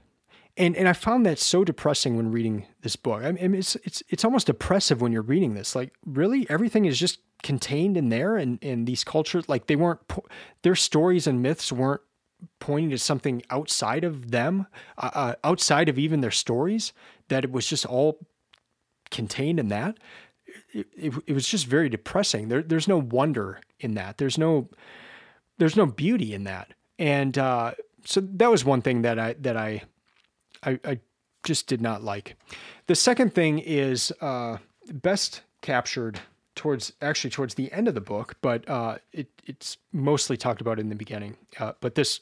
and 0.56 0.76
and 0.76 0.88
I 0.88 0.92
found 0.92 1.24
that 1.26 1.38
so 1.38 1.64
depressing 1.64 2.16
when 2.16 2.30
reading 2.30 2.66
this 2.82 2.96
book. 2.96 3.22
I 3.22 3.32
mean, 3.32 3.54
it's 3.54 3.76
it's 3.76 4.02
it's 4.08 4.24
almost 4.24 4.46
depressive 4.46 5.00
when 5.00 5.12
you're 5.12 5.22
reading 5.22 5.54
this. 5.54 5.74
Like, 5.74 5.94
really, 6.04 6.48
everything 6.50 6.84
is 6.84 6.98
just 6.98 7.20
contained 7.42 7.96
in 7.96 8.08
there, 8.08 8.36
and 8.36 8.58
and 8.62 8.86
these 8.86 9.04
cultures, 9.04 9.48
like 9.48 9.66
they 9.66 9.76
weren't 9.76 10.00
their 10.62 10.74
stories 10.74 11.26
and 11.26 11.42
myths 11.42 11.72
weren't 11.72 12.02
pointing 12.58 12.90
to 12.90 12.98
something 12.98 13.42
outside 13.50 14.04
of 14.04 14.30
them, 14.30 14.66
uh, 14.98 15.10
uh, 15.14 15.34
outside 15.44 15.88
of 15.88 15.98
even 15.98 16.20
their 16.20 16.30
stories. 16.30 16.92
That 17.28 17.44
it 17.44 17.52
was 17.52 17.66
just 17.66 17.86
all 17.86 18.18
contained 19.10 19.60
in 19.60 19.68
that. 19.68 19.98
It, 20.72 20.86
it, 20.96 21.14
it 21.28 21.32
was 21.32 21.46
just 21.46 21.66
very 21.66 21.88
depressing. 21.88 22.48
There, 22.48 22.62
there's 22.62 22.88
no 22.88 22.98
wonder 22.98 23.60
in 23.78 23.94
that. 23.94 24.18
There's 24.18 24.38
no 24.38 24.68
there's 25.58 25.76
no 25.76 25.86
beauty 25.86 26.34
in 26.34 26.44
that. 26.44 26.72
And 26.98 27.38
uh, 27.38 27.72
so 28.04 28.20
that 28.20 28.50
was 28.50 28.64
one 28.64 28.82
thing 28.82 29.02
that 29.02 29.18
I 29.18 29.34
that 29.34 29.56
I 29.56 29.82
I, 30.62 30.78
I 30.84 30.98
just 31.44 31.66
did 31.66 31.80
not 31.80 32.02
like. 32.02 32.36
The 32.86 32.94
second 32.94 33.34
thing 33.34 33.58
is 33.58 34.12
uh, 34.20 34.58
best 34.92 35.42
captured 35.62 36.20
towards 36.54 36.92
actually 37.00 37.30
towards 37.30 37.54
the 37.54 37.72
end 37.72 37.88
of 37.88 37.94
the 37.94 38.00
book, 38.00 38.36
but 38.42 38.68
uh, 38.68 38.98
it, 39.12 39.28
it's 39.46 39.78
mostly 39.92 40.36
talked 40.36 40.60
about 40.60 40.78
in 40.78 40.88
the 40.88 40.94
beginning. 40.94 41.36
Uh, 41.58 41.72
but 41.80 41.94
this 41.94 42.20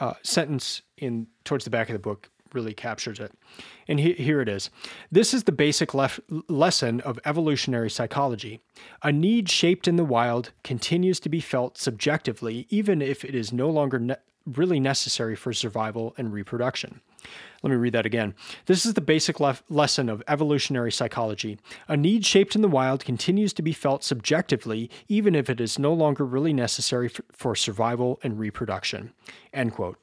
uh, 0.00 0.14
sentence 0.22 0.82
in 0.96 1.26
towards 1.44 1.64
the 1.64 1.70
back 1.70 1.88
of 1.88 1.92
the 1.92 1.98
book 1.98 2.30
really 2.54 2.72
captures 2.72 3.20
it. 3.20 3.32
And 3.88 4.00
he, 4.00 4.14
here 4.14 4.40
it 4.40 4.48
is. 4.48 4.70
This 5.12 5.34
is 5.34 5.44
the 5.44 5.52
basic 5.52 5.92
lef- 5.92 6.20
lesson 6.48 7.00
of 7.02 7.18
evolutionary 7.24 7.90
psychology. 7.90 8.62
A 9.02 9.12
need 9.12 9.50
shaped 9.50 9.86
in 9.86 9.96
the 9.96 10.04
wild 10.04 10.52
continues 10.64 11.20
to 11.20 11.28
be 11.28 11.40
felt 11.40 11.76
subjectively, 11.76 12.66
even 12.70 13.02
if 13.02 13.24
it 13.24 13.34
is 13.34 13.52
no 13.52 13.68
longer 13.68 13.98
ne- 13.98 14.16
really 14.56 14.80
necessary 14.80 15.36
for 15.36 15.52
survival 15.52 16.14
and 16.16 16.32
reproduction. 16.32 17.00
Let 17.62 17.70
me 17.70 17.76
read 17.76 17.94
that 17.94 18.06
again. 18.06 18.34
This 18.66 18.86
is 18.86 18.94
the 18.94 19.00
basic 19.00 19.40
le- 19.40 19.58
lesson 19.68 20.08
of 20.08 20.22
evolutionary 20.28 20.92
psychology. 20.92 21.58
A 21.88 21.96
need 21.96 22.24
shaped 22.24 22.54
in 22.54 22.62
the 22.62 22.68
wild 22.68 23.04
continues 23.04 23.52
to 23.54 23.62
be 23.62 23.72
felt 23.72 24.04
subjectively, 24.04 24.90
even 25.08 25.34
if 25.34 25.50
it 25.50 25.60
is 25.60 25.78
no 25.78 25.92
longer 25.92 26.24
really 26.24 26.52
necessary 26.52 27.06
f- 27.06 27.20
for 27.32 27.56
survival 27.56 28.20
and 28.22 28.38
reproduction. 28.38 29.12
End 29.52 29.72
quote. 29.72 29.98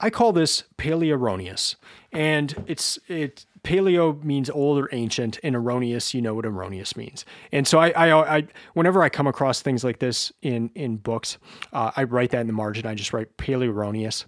I 0.00 0.10
call 0.10 0.32
this 0.32 0.64
paleoerroneous, 0.76 1.76
and 2.12 2.64
it's 2.66 2.98
it 3.08 3.46
paleo 3.66 4.22
means 4.22 4.48
old 4.48 4.78
or 4.78 4.88
ancient, 4.92 5.40
and 5.42 5.56
erroneous, 5.56 6.14
you 6.14 6.22
know 6.22 6.34
what 6.34 6.46
erroneous 6.46 6.96
means. 6.96 7.24
And 7.50 7.66
so 7.66 7.80
I, 7.80 7.90
I, 7.90 8.36
I 8.36 8.46
whenever 8.74 9.02
I 9.02 9.08
come 9.08 9.26
across 9.26 9.60
things 9.60 9.82
like 9.82 9.98
this 9.98 10.32
in 10.40 10.70
in 10.76 10.98
books, 10.98 11.36
uh, 11.72 11.90
I 11.96 12.04
write 12.04 12.30
that 12.30 12.42
in 12.42 12.46
the 12.46 12.52
margin. 12.52 12.86
I 12.86 12.94
just 12.94 13.12
write 13.12 13.36
paleo 13.36 13.70
erroneous, 13.70 14.24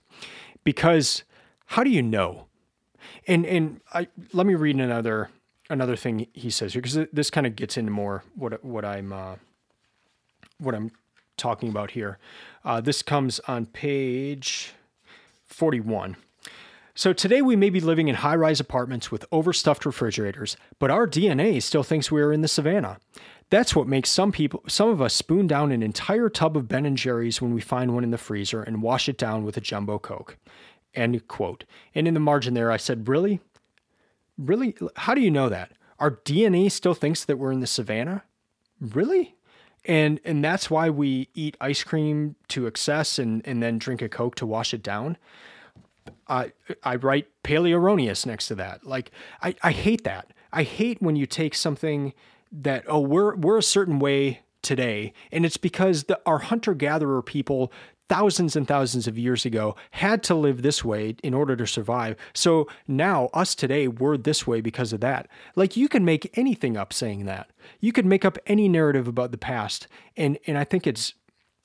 because 0.65 1.23
how 1.67 1.85
do 1.85 1.91
you 1.91 2.03
know? 2.03 2.47
And 3.29 3.47
and 3.47 3.81
I 3.95 4.09
let 4.33 4.45
me 4.45 4.57
read 4.57 4.75
another 4.75 5.31
another 5.71 5.95
thing 5.95 6.27
he 6.33 6.51
says 6.51 6.73
here 6.73 6.83
because 6.83 7.07
this 7.13 7.31
kind 7.31 7.47
of 7.47 7.55
gets 7.55 7.77
into 7.77 7.93
more 7.93 8.25
what 8.35 8.65
what 8.65 8.85
I'm 8.85 9.13
uh, 9.13 9.37
what 10.59 10.75
I'm 10.75 10.91
talking 11.37 11.69
about 11.69 11.93
here. 11.93 12.19
Uh, 12.65 12.81
this 12.81 13.03
comes 13.03 13.39
on 13.47 13.67
page 13.67 14.73
41. 15.47 16.17
So 16.99 17.13
today 17.13 17.43
we 17.43 17.55
may 17.55 17.71
be 17.71 17.79
living 17.79 18.09
in 18.09 18.17
high 18.17 18.35
rise 18.35 18.59
apartments 18.59 19.09
with 19.09 19.25
overstuffed 19.31 19.87
refrigerators, 19.87 20.57
but 20.81 20.91
our 20.91 21.07
DNA 21.07 21.63
still 21.63 21.85
thinks 21.85 22.11
we 22.11 22.21
are 22.21 22.33
in 22.33 22.41
the 22.41 22.49
savannah. 22.49 22.99
That's 23.51 23.77
what 23.77 23.87
makes 23.87 24.11
some 24.11 24.33
people, 24.33 24.65
some 24.67 24.89
of 24.89 25.01
us, 25.01 25.15
spoon 25.15 25.47
down 25.47 25.71
an 25.71 25.81
entire 25.81 26.29
tub 26.29 26.57
of 26.57 26.67
Ben 26.67 26.85
and 26.85 26.97
Jerry's 26.97 27.41
when 27.41 27.55
we 27.55 27.61
find 27.61 27.95
one 27.95 28.03
in 28.03 28.11
the 28.11 28.19
freezer 28.19 28.65
and 28.65 28.83
wash 28.83 29.09
it 29.09 29.17
down 29.17 29.45
with 29.45 29.57
a 29.57 29.61
jumbo 29.61 30.01
Coke. 30.01 30.39
End 30.93 31.29
quote. 31.29 31.63
And 31.95 32.09
in 32.09 32.15
the 32.15 32.19
margin 32.19 32.55
there, 32.55 32.73
I 32.73 32.79
said, 32.79 33.07
"Really, 33.07 33.39
really? 34.37 34.75
How 34.97 35.15
do 35.15 35.21
you 35.21 35.31
know 35.31 35.49
that? 35.49 35.71
Our 36.01 36.11
DNA 36.11 36.69
still 36.69 36.95
thinks 36.95 37.25
that 37.25 37.39
we're 37.39 37.53
in 37.53 37.61
the 37.61 37.69
savannah? 37.69 38.25
Really?" 38.81 39.37
And 39.85 40.19
and 40.25 40.45
that's 40.45 40.69
why 40.69 40.91
we 40.91 41.29
eat 41.33 41.57
ice 41.61 41.85
cream 41.85 42.35
to 42.49 42.67
excess 42.67 43.21
and 43.21 43.41
and 43.47 43.63
then 43.63 43.79
drink 43.79 44.03
a 44.03 44.09
Coke 44.09 44.35
to 44.35 44.47
wash 44.47 44.75
it 44.75 44.83
down. 44.83 45.17
I 46.29 46.53
I 46.83 46.97
write 46.97 47.29
paleo 47.43 48.27
next 48.27 48.49
to 48.49 48.55
that. 48.57 48.85
Like 48.87 49.11
I, 49.43 49.55
I 49.63 49.73
hate 49.73 50.05
that. 50.05 50.33
I 50.53 50.63
hate 50.63 51.03
when 51.03 51.17
you 51.17 51.27
take 51.27 51.55
something 51.55 52.13
that 52.53 52.85
oh 52.89 53.01
we're 53.01 53.35
we're 53.37 53.59
a 53.59 53.63
certain 53.63 53.99
way 53.99 54.41
today 54.63 55.13
and 55.31 55.47
it's 55.47 55.57
because 55.57 56.05
the, 56.05 56.21
our 56.27 56.39
hunter 56.39 56.75
gatherer 56.75 57.23
people 57.23 57.73
thousands 58.09 58.57
and 58.57 58.67
thousands 58.67 59.07
of 59.07 59.19
years 59.19 59.45
ago 59.45 59.77
had 59.93 60.23
to 60.23 60.35
live 60.35 60.63
this 60.63 60.83
way 60.83 61.15
in 61.23 61.35
order 61.35 61.55
to 61.55 61.67
survive. 61.67 62.17
So 62.35 62.67
now 62.87 63.29
us 63.35 63.55
today 63.55 63.87
we're 63.87 64.17
this 64.17 64.47
way 64.47 64.61
because 64.61 64.93
of 64.93 65.01
that. 65.01 65.29
Like 65.57 65.77
you 65.77 65.89
can 65.89 66.05
make 66.05 66.37
anything 66.39 66.77
up 66.77 66.93
saying 66.93 67.27
that. 67.27 67.51
You 67.81 67.93
could 67.93 68.07
make 68.07 68.25
up 68.25 68.39
any 68.47 68.69
narrative 68.69 69.09
about 69.09 69.31
the 69.31 69.39
past 69.39 69.87
and 70.17 70.39
and 70.47 70.57
I 70.57 70.65
think 70.65 70.87
it's 70.87 71.15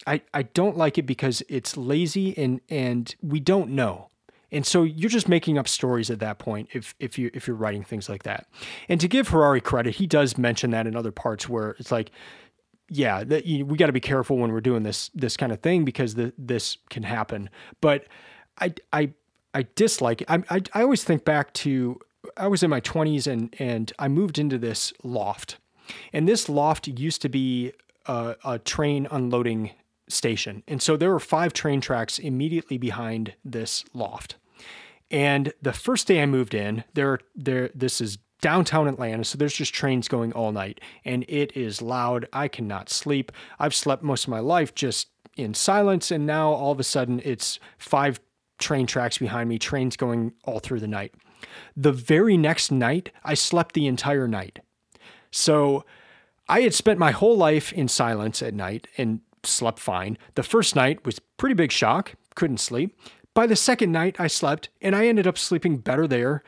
I 0.06 0.22
I 0.34 0.44
don't 0.44 0.78
like 0.78 0.98
it 0.98 1.06
because 1.06 1.42
it's 1.48 1.78
lazy 1.78 2.38
and 2.38 2.62
and 2.70 3.16
we 3.22 3.40
don't 3.40 3.72
know. 3.72 4.10
And 4.54 4.66
so 4.66 4.84
you're 4.84 5.10
just 5.10 5.28
making 5.28 5.58
up 5.58 5.68
stories 5.68 6.10
at 6.10 6.20
that 6.20 6.38
point 6.38 6.70
if 6.74 6.96
if 7.00 7.18
you 7.18 7.32
if 7.34 7.48
you're 7.48 7.58
writing 7.58 7.84
things 7.84 8.08
like 8.08 8.24
that. 8.24 8.48
And 8.88 9.02
to 9.02 9.08
give 9.08 9.30
Harari 9.30 9.62
credit, 9.62 9.96
he 9.96 10.08
does 10.08 10.38
mention 10.38 10.72
that 10.72 10.88
in 10.88 10.96
other 10.96 11.12
parts 11.12 11.50
where 11.50 11.72
it's 11.80 11.92
like, 11.92 12.12
yeah, 12.90 13.24
that 13.24 13.46
you, 13.46 13.66
we 13.66 13.78
got 13.78 13.88
to 13.88 13.94
be 13.94 14.00
careful 14.00 14.38
when 14.38 14.52
we're 14.52 14.62
doing 14.62 14.84
this 14.84 15.10
this 15.16 15.36
kind 15.36 15.52
of 15.52 15.62
thing 15.62 15.84
because 15.84 16.16
the, 16.16 16.34
this 16.38 16.78
can 16.90 17.04
happen. 17.04 17.50
But 17.82 18.06
I 18.60 18.74
I 18.92 19.14
I 19.54 19.66
dislike 19.76 20.22
it. 20.22 20.30
I, 20.30 20.44
I 20.50 20.62
I 20.74 20.84
always 20.84 21.04
think 21.04 21.26
back 21.26 21.54
to 21.54 22.00
I 22.38 22.48
was 22.48 22.64
in 22.64 22.70
my 22.70 22.82
20s 22.82 23.26
and 23.26 23.56
and 23.60 23.92
I 23.98 24.08
moved 24.08 24.38
into 24.38 24.58
this 24.58 24.94
loft, 25.04 25.58
and 26.14 26.28
this 26.28 26.48
loft 26.48 26.88
used 26.88 27.22
to 27.24 27.30
be 27.30 27.74
a, 28.06 28.36
a 28.46 28.60
train 28.60 29.08
unloading 29.10 29.72
station, 30.08 30.64
and 30.68 30.82
so 30.82 30.96
there 30.96 31.10
were 31.10 31.20
five 31.20 31.54
train 31.54 31.82
tracks 31.82 32.20
immediately 32.20 32.78
behind 32.78 33.34
this 33.44 33.84
loft. 33.94 34.36
And 35.14 35.54
the 35.62 35.74
first 35.74 36.08
day 36.08 36.24
I 36.24 36.26
moved 36.26 36.56
in, 36.56 36.84
there, 36.96 37.20
there, 37.36 37.70
this 37.76 38.02
is 38.02 38.18
downtown 38.42 38.88
Atlanta, 38.88 39.24
so 39.24 39.38
there's 39.38 39.54
just 39.54 39.72
trains 39.74 40.08
going 40.08 40.34
all 40.34 40.52
night, 40.52 40.82
and 41.06 41.24
it 41.30 41.56
is 41.56 41.84
loud. 41.84 42.28
I 42.34 42.48
cannot 42.48 42.90
sleep. 42.90 43.32
I've 43.60 43.76
slept 43.76 44.02
most 44.02 44.26
of 44.26 44.30
my 44.32 44.40
life 44.40 44.74
just 44.74 45.10
in 45.38 45.54
silence, 45.54 46.10
and 46.10 46.26
now 46.26 46.50
all 46.50 46.72
of 46.72 46.80
a 46.80 46.84
sudden 46.84 47.22
it's 47.24 47.60
five 47.78 48.20
train 48.58 48.88
tracks 48.88 49.20
behind 49.20 49.50
me, 49.50 49.60
trains 49.60 49.96
going 49.96 50.34
all 50.46 50.60
through 50.60 50.80
the 50.80 50.88
night. 50.88 51.14
The 51.78 51.92
very 51.92 52.36
next 52.36 52.72
night, 52.72 53.12
I 53.24 53.36
slept 53.36 53.76
the 53.76 53.86
entire 53.86 54.28
night. 54.28 54.60
So 55.30 55.86
I 56.50 56.62
had 56.62 56.74
spent 56.74 56.98
my 56.98 57.12
whole 57.12 57.38
life 57.38 57.72
in 57.72 57.88
silence 57.88 58.42
at 58.42 58.56
night 58.56 58.88
and 58.98 59.22
slept 59.44 59.78
fine. 59.78 60.18
The 60.34 60.44
first 60.44 60.76
night 60.76 61.06
was 61.06 61.20
pretty 61.38 61.54
big 61.54 61.72
shock, 61.72 62.16
couldn't 62.34 62.60
sleep. 62.60 62.98
By 63.34 63.48
the 63.48 63.56
second 63.56 63.92
night, 63.92 64.16
I 64.20 64.28
slept, 64.28 64.70
and 64.82 64.96
I 64.96 65.08
ended 65.08 65.26
up 65.26 65.38
sleeping 65.38 65.78
better 65.78 66.08
there 66.08 66.44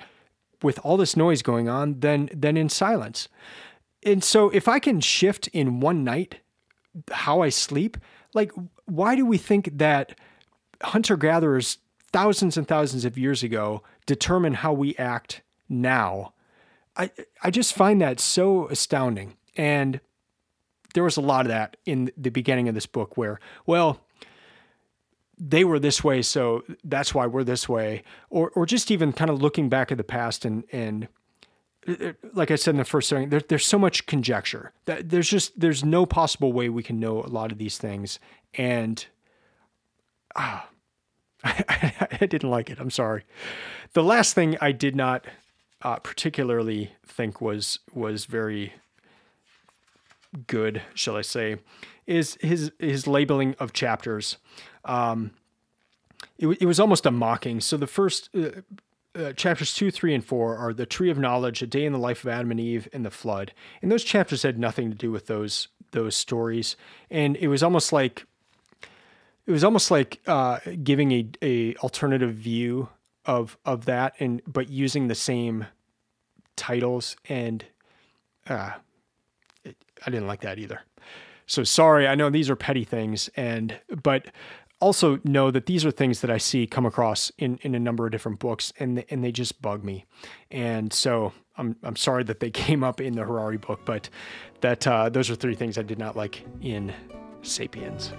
with 0.61 0.79
all 0.83 0.97
this 0.97 1.17
noise 1.17 1.41
going 1.41 1.67
on 1.67 1.99
than 1.99 2.29
than 2.33 2.57
in 2.57 2.69
silence. 2.69 3.27
And 4.03 4.23
so, 4.23 4.49
if 4.49 4.67
I 4.67 4.79
can 4.79 5.01
shift 5.01 5.47
in 5.47 5.79
one 5.79 6.03
night 6.03 6.41
how 7.11 7.41
I 7.41 7.49
sleep, 7.49 7.97
like 8.33 8.51
why 8.85 9.15
do 9.15 9.25
we 9.25 9.37
think 9.37 9.77
that 9.77 10.17
hunter 10.81 11.17
gatherers 11.17 11.79
thousands 12.11 12.57
and 12.57 12.67
thousands 12.67 13.03
of 13.03 13.17
years 13.17 13.43
ago 13.43 13.81
determine 14.05 14.53
how 14.55 14.73
we 14.73 14.95
act 14.97 15.41
now? 15.67 16.33
I 16.95 17.11
I 17.43 17.49
just 17.49 17.73
find 17.73 18.01
that 18.01 18.19
so 18.19 18.67
astounding. 18.67 19.35
And 19.57 19.99
there 20.93 21.03
was 21.03 21.17
a 21.17 21.21
lot 21.21 21.45
of 21.45 21.49
that 21.49 21.77
in 21.85 22.11
the 22.15 22.29
beginning 22.29 22.69
of 22.69 22.75
this 22.75 22.85
book 22.85 23.17
where, 23.17 23.39
well, 23.65 24.04
they 25.37 25.63
were 25.63 25.79
this 25.79 26.03
way, 26.03 26.21
so 26.21 26.63
that's 26.83 27.13
why 27.13 27.27
we're 27.27 27.43
this 27.43 27.67
way, 27.67 28.03
or 28.29 28.51
or 28.55 28.65
just 28.65 28.91
even 28.91 29.13
kind 29.13 29.29
of 29.29 29.41
looking 29.41 29.69
back 29.69 29.91
at 29.91 29.97
the 29.97 30.03
past 30.03 30.45
and 30.45 30.63
and 30.71 31.07
uh, 31.87 32.13
like 32.33 32.51
I 32.51 32.55
said 32.55 32.71
in 32.71 32.77
the 32.77 32.85
first 32.85 33.09
thing, 33.09 33.29
there, 33.29 33.41
there's 33.41 33.65
so 33.65 33.77
much 33.77 34.05
conjecture 34.05 34.71
that 34.85 35.09
there's 35.09 35.29
just 35.29 35.59
there's 35.59 35.83
no 35.83 36.05
possible 36.05 36.51
way 36.53 36.69
we 36.69 36.83
can 36.83 36.99
know 36.99 37.21
a 37.21 37.27
lot 37.27 37.51
of 37.51 37.57
these 37.57 37.77
things, 37.77 38.19
and 38.53 39.05
ah, 40.35 40.67
I, 41.43 42.07
I 42.21 42.25
didn't 42.25 42.49
like 42.49 42.69
it. 42.69 42.79
I'm 42.79 42.91
sorry. 42.91 43.23
The 43.93 44.03
last 44.03 44.33
thing 44.33 44.57
I 44.61 44.71
did 44.71 44.95
not 44.95 45.25
uh, 45.81 45.97
particularly 45.97 46.91
think 47.05 47.41
was 47.41 47.79
was 47.93 48.25
very 48.25 48.73
good, 50.47 50.81
shall 50.93 51.15
I 51.15 51.21
say, 51.21 51.57
is 52.07 52.37
his 52.41 52.71
his 52.79 53.07
labeling 53.07 53.55
of 53.59 53.73
chapters. 53.73 54.37
Um, 54.85 55.31
it, 56.37 56.47
it 56.61 56.65
was 56.65 56.79
almost 56.79 57.05
a 57.05 57.11
mocking. 57.11 57.61
So 57.61 57.77
the 57.77 57.87
first 57.87 58.29
uh, 58.35 58.61
uh, 59.15 59.33
chapters 59.33 59.73
two, 59.73 59.91
three, 59.91 60.13
and 60.13 60.23
four 60.23 60.57
are 60.57 60.73
the 60.73 60.85
tree 60.85 61.09
of 61.09 61.17
knowledge, 61.17 61.61
a 61.61 61.67
day 61.67 61.85
in 61.85 61.93
the 61.93 61.99
life 61.99 62.23
of 62.23 62.29
Adam 62.29 62.51
and 62.51 62.59
Eve, 62.59 62.87
and 62.93 63.05
the 63.05 63.11
flood. 63.11 63.53
And 63.81 63.91
those 63.91 64.03
chapters 64.03 64.43
had 64.43 64.59
nothing 64.59 64.89
to 64.91 64.95
do 64.95 65.11
with 65.11 65.27
those 65.27 65.67
those 65.91 66.15
stories. 66.15 66.75
And 67.09 67.37
it 67.37 67.47
was 67.47 67.63
almost 67.63 67.93
like 67.93 68.25
it 69.45 69.51
was 69.51 69.63
almost 69.63 69.91
like 69.91 70.19
uh, 70.27 70.59
giving 70.83 71.11
a, 71.11 71.29
a 71.41 71.75
alternative 71.77 72.33
view 72.33 72.89
of 73.25 73.57
of 73.65 73.85
that, 73.85 74.13
and 74.19 74.41
but 74.45 74.69
using 74.69 75.07
the 75.07 75.15
same 75.15 75.65
titles. 76.55 77.15
And 77.29 77.65
uh, 78.47 78.71
it, 79.63 79.77
I 80.05 80.09
didn't 80.09 80.27
like 80.27 80.41
that 80.41 80.59
either. 80.59 80.81
So 81.47 81.63
sorry, 81.63 82.07
I 82.07 82.15
know 82.15 82.29
these 82.29 82.49
are 82.49 82.55
petty 82.55 82.83
things, 82.83 83.29
and 83.35 83.79
but 84.03 84.27
also 84.79 85.19
know 85.23 85.51
that 85.51 85.65
these 85.65 85.85
are 85.85 85.91
things 85.91 86.21
that 86.21 86.29
I 86.29 86.37
see 86.37 86.67
come 86.67 86.85
across 86.85 87.31
in, 87.37 87.57
in 87.61 87.75
a 87.75 87.79
number 87.79 88.05
of 88.05 88.11
different 88.11 88.39
books 88.39 88.73
and 88.77 89.03
and 89.09 89.23
they 89.23 89.31
just 89.31 89.61
bug 89.61 89.83
me. 89.83 90.05
And 90.51 90.91
so 90.91 91.33
I'm 91.57 91.75
I'm 91.83 91.95
sorry 91.95 92.23
that 92.25 92.39
they 92.39 92.51
came 92.65 92.83
up 92.83 92.99
in 92.99 93.15
the 93.15 93.23
Harari 93.23 93.57
book, 93.57 93.81
but 93.85 94.09
that 94.61 94.85
uh, 94.87 95.09
those 95.09 95.29
are 95.29 95.35
three 95.35 95.55
things 95.55 95.77
I 95.77 95.83
did 95.83 95.99
not 95.99 96.15
like 96.15 96.45
in 96.61 96.93
Sapiens. 97.41 98.11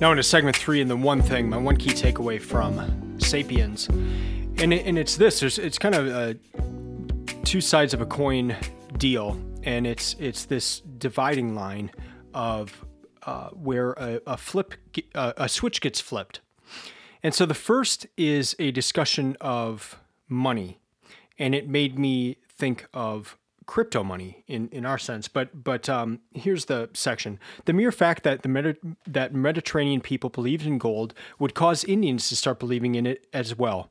Now 0.00 0.12
into 0.12 0.22
segment 0.22 0.56
three, 0.56 0.80
and 0.80 0.90
the 0.90 0.96
one 0.96 1.20
thing, 1.20 1.50
my 1.50 1.58
one 1.58 1.76
key 1.76 1.90
takeaway 1.90 2.40
from 2.40 3.18
Sapiens, 3.20 3.86
and 3.88 4.72
it, 4.72 4.86
and 4.86 4.96
it's 4.96 5.16
this: 5.16 5.42
it's 5.42 5.76
kind 5.78 5.94
of 5.94 6.06
a 6.06 6.36
two 7.50 7.60
sides 7.60 7.92
of 7.92 8.00
a 8.00 8.06
coin 8.06 8.56
deal, 8.96 9.36
and 9.64 9.84
it's 9.84 10.14
it's 10.20 10.44
this 10.44 10.82
dividing 10.98 11.56
line 11.56 11.90
of 12.32 12.84
uh, 13.24 13.48
where 13.48 13.90
a, 13.94 14.20
a 14.24 14.36
flip 14.36 14.74
uh, 15.16 15.32
a 15.36 15.48
switch 15.48 15.80
gets 15.80 16.00
flipped. 16.00 16.38
And 17.24 17.34
so 17.34 17.46
the 17.46 17.54
first 17.54 18.06
is 18.16 18.54
a 18.60 18.70
discussion 18.70 19.36
of 19.40 19.98
money, 20.28 20.78
and 21.40 21.52
it 21.52 21.68
made 21.68 21.98
me 21.98 22.36
think 22.48 22.86
of 22.94 23.36
crypto 23.66 24.04
money 24.04 24.44
in, 24.46 24.68
in 24.68 24.86
our 24.86 24.98
sense. 24.98 25.26
But 25.26 25.64
but 25.64 25.88
um, 25.88 26.20
here's 26.32 26.66
the 26.66 26.88
section: 26.94 27.40
the 27.64 27.72
mere 27.72 27.90
fact 27.90 28.22
that 28.22 28.42
the 28.42 28.48
Medi- 28.48 28.78
that 29.08 29.34
Mediterranean 29.34 30.02
people 30.02 30.30
believed 30.30 30.66
in 30.66 30.78
gold 30.78 31.14
would 31.40 31.54
cause 31.54 31.82
Indians 31.82 32.28
to 32.28 32.36
start 32.36 32.60
believing 32.60 32.94
in 32.94 33.06
it 33.06 33.26
as 33.32 33.58
well. 33.58 33.90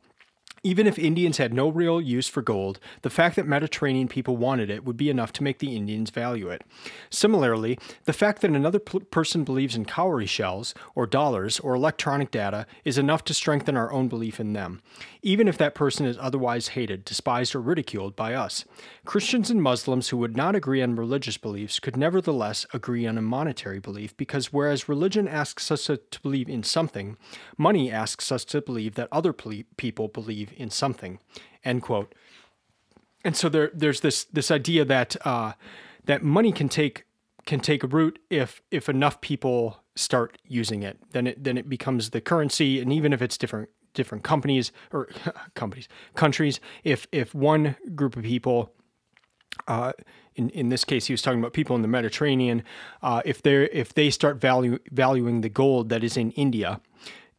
Even 0.64 0.88
if 0.88 1.00
Indians 1.00 1.38
had 1.38 1.54
no 1.54 1.70
real 1.70 2.02
use 2.02 2.28
for 2.28 2.42
gold, 2.42 2.80
the 3.02 3.10
fact 3.10 3.36
that 3.36 3.48
Mediterranean 3.48 4.08
people 4.08 4.38
wanted 4.38 4.70
it 4.70 4.86
would 4.86 4.98
be 4.98 5.10
enough 5.10 5.32
to 5.34 5.44
make 5.44 5.60
the 5.60 5.76
Indians 5.76 6.10
value 6.10 6.50
it. 6.50 6.64
Similarly, 7.10 7.78
the 8.06 8.14
fact 8.14 8.42
that 8.42 8.52
another 8.52 8.80
p- 8.80 9.00
person 9.00 9.44
believes 9.44 9.76
in 9.76 9.86
cowrie 9.86 10.26
shells, 10.26 10.74
or 10.96 11.06
dollars, 11.08 11.60
or 11.60 11.76
electronic 11.76 12.32
data 12.32 12.66
is 12.84 12.98
enough 12.98 13.24
to 13.26 13.34
strengthen 13.34 13.78
our 13.78 13.92
own 13.92 14.08
belief 14.08 14.40
in 14.40 14.54
them, 14.54 14.82
even 15.22 15.48
if 15.48 15.58
that 15.58 15.76
person 15.76 16.06
is 16.06 16.18
otherwise 16.20 16.70
hated, 16.70 17.06
despised, 17.06 17.56
or 17.56 17.62
ridiculed 17.62 18.16
by 18.16 18.34
us. 18.34 18.66
Christians 19.06 19.50
and 19.50 19.62
Muslims 19.62 20.10
who 20.10 20.18
would 20.18 20.36
not 20.38 20.56
agree 20.56 20.82
on 20.82 20.96
religious 20.96 21.38
beliefs 21.38 21.80
could 21.80 21.98
nevertheless 21.98 22.66
agree 22.74 23.08
on 23.08 23.18
a 23.18 23.22
monetary 23.22 23.80
belief 23.80 24.16
because 24.18 24.54
whereas 24.54 24.90
religion 24.90 25.28
asks 25.28 25.72
us 25.72 25.86
to, 25.86 26.00
believe 26.22 26.50
in 26.50 26.64
something, 26.64 27.18
money 27.58 27.92
asks 27.92 28.32
us 28.32 28.46
to 28.46 28.62
believe 28.62 28.96
that 28.96 29.08
other 29.12 29.34
ple- 29.34 29.64
people 29.78 30.08
believe 30.08 30.49
believe 30.50 30.62
in 30.62 30.70
something, 30.70 31.20
end 31.64 31.82
quote. 31.82 32.14
And 33.24 33.36
so 33.36 33.50
there, 33.50 33.72
there's 33.74 34.02
this 34.02 34.26
this 34.26 34.52
idea 34.52 34.86
that 34.86 35.16
uh, 35.26 35.54
that 36.06 36.24
money 36.24 36.52
can 36.52 36.70
take 36.70 37.06
can 37.46 37.60
take 37.60 37.84
root 37.84 38.20
if 38.30 38.62
if 38.72 38.88
enough 38.88 39.20
people 39.22 39.84
start 39.96 40.38
using 40.48 40.84
it. 40.84 40.98
Then 41.12 41.28
it 41.28 41.44
then 41.44 41.58
it 41.58 41.68
becomes 41.68 42.12
the 42.12 42.22
currency, 42.22 42.80
and 42.80 42.94
even 42.94 43.14
if 43.14 43.22
it's 43.22 43.38
different 43.38 43.70
different 43.94 44.24
companies 44.24 44.72
or 44.92 45.10
companies 45.56 45.90
countries, 46.16 46.60
if 46.84 47.08
if 47.12 47.36
one 47.36 47.76
group 47.96 48.16
of 48.16 48.24
people 48.24 48.72
uh, 49.68 49.92
in, 50.36 50.50
in 50.52 50.70
this 50.70 50.86
case, 50.86 51.08
he 51.08 51.14
was 51.14 51.22
talking 51.22 51.40
about 51.40 51.52
people 51.52 51.76
in 51.76 51.82
the 51.82 51.88
Mediterranean. 51.90 52.64
Uh, 53.02 53.22
if 53.26 53.42
they 53.42 53.66
if 53.66 53.94
they 53.94 54.10
start 54.10 54.40
value, 54.40 54.80
valuing 54.92 55.42
the 55.42 55.50
gold 55.50 55.90
that 55.90 56.04
is 56.04 56.16
in 56.16 56.32
India, 56.32 56.80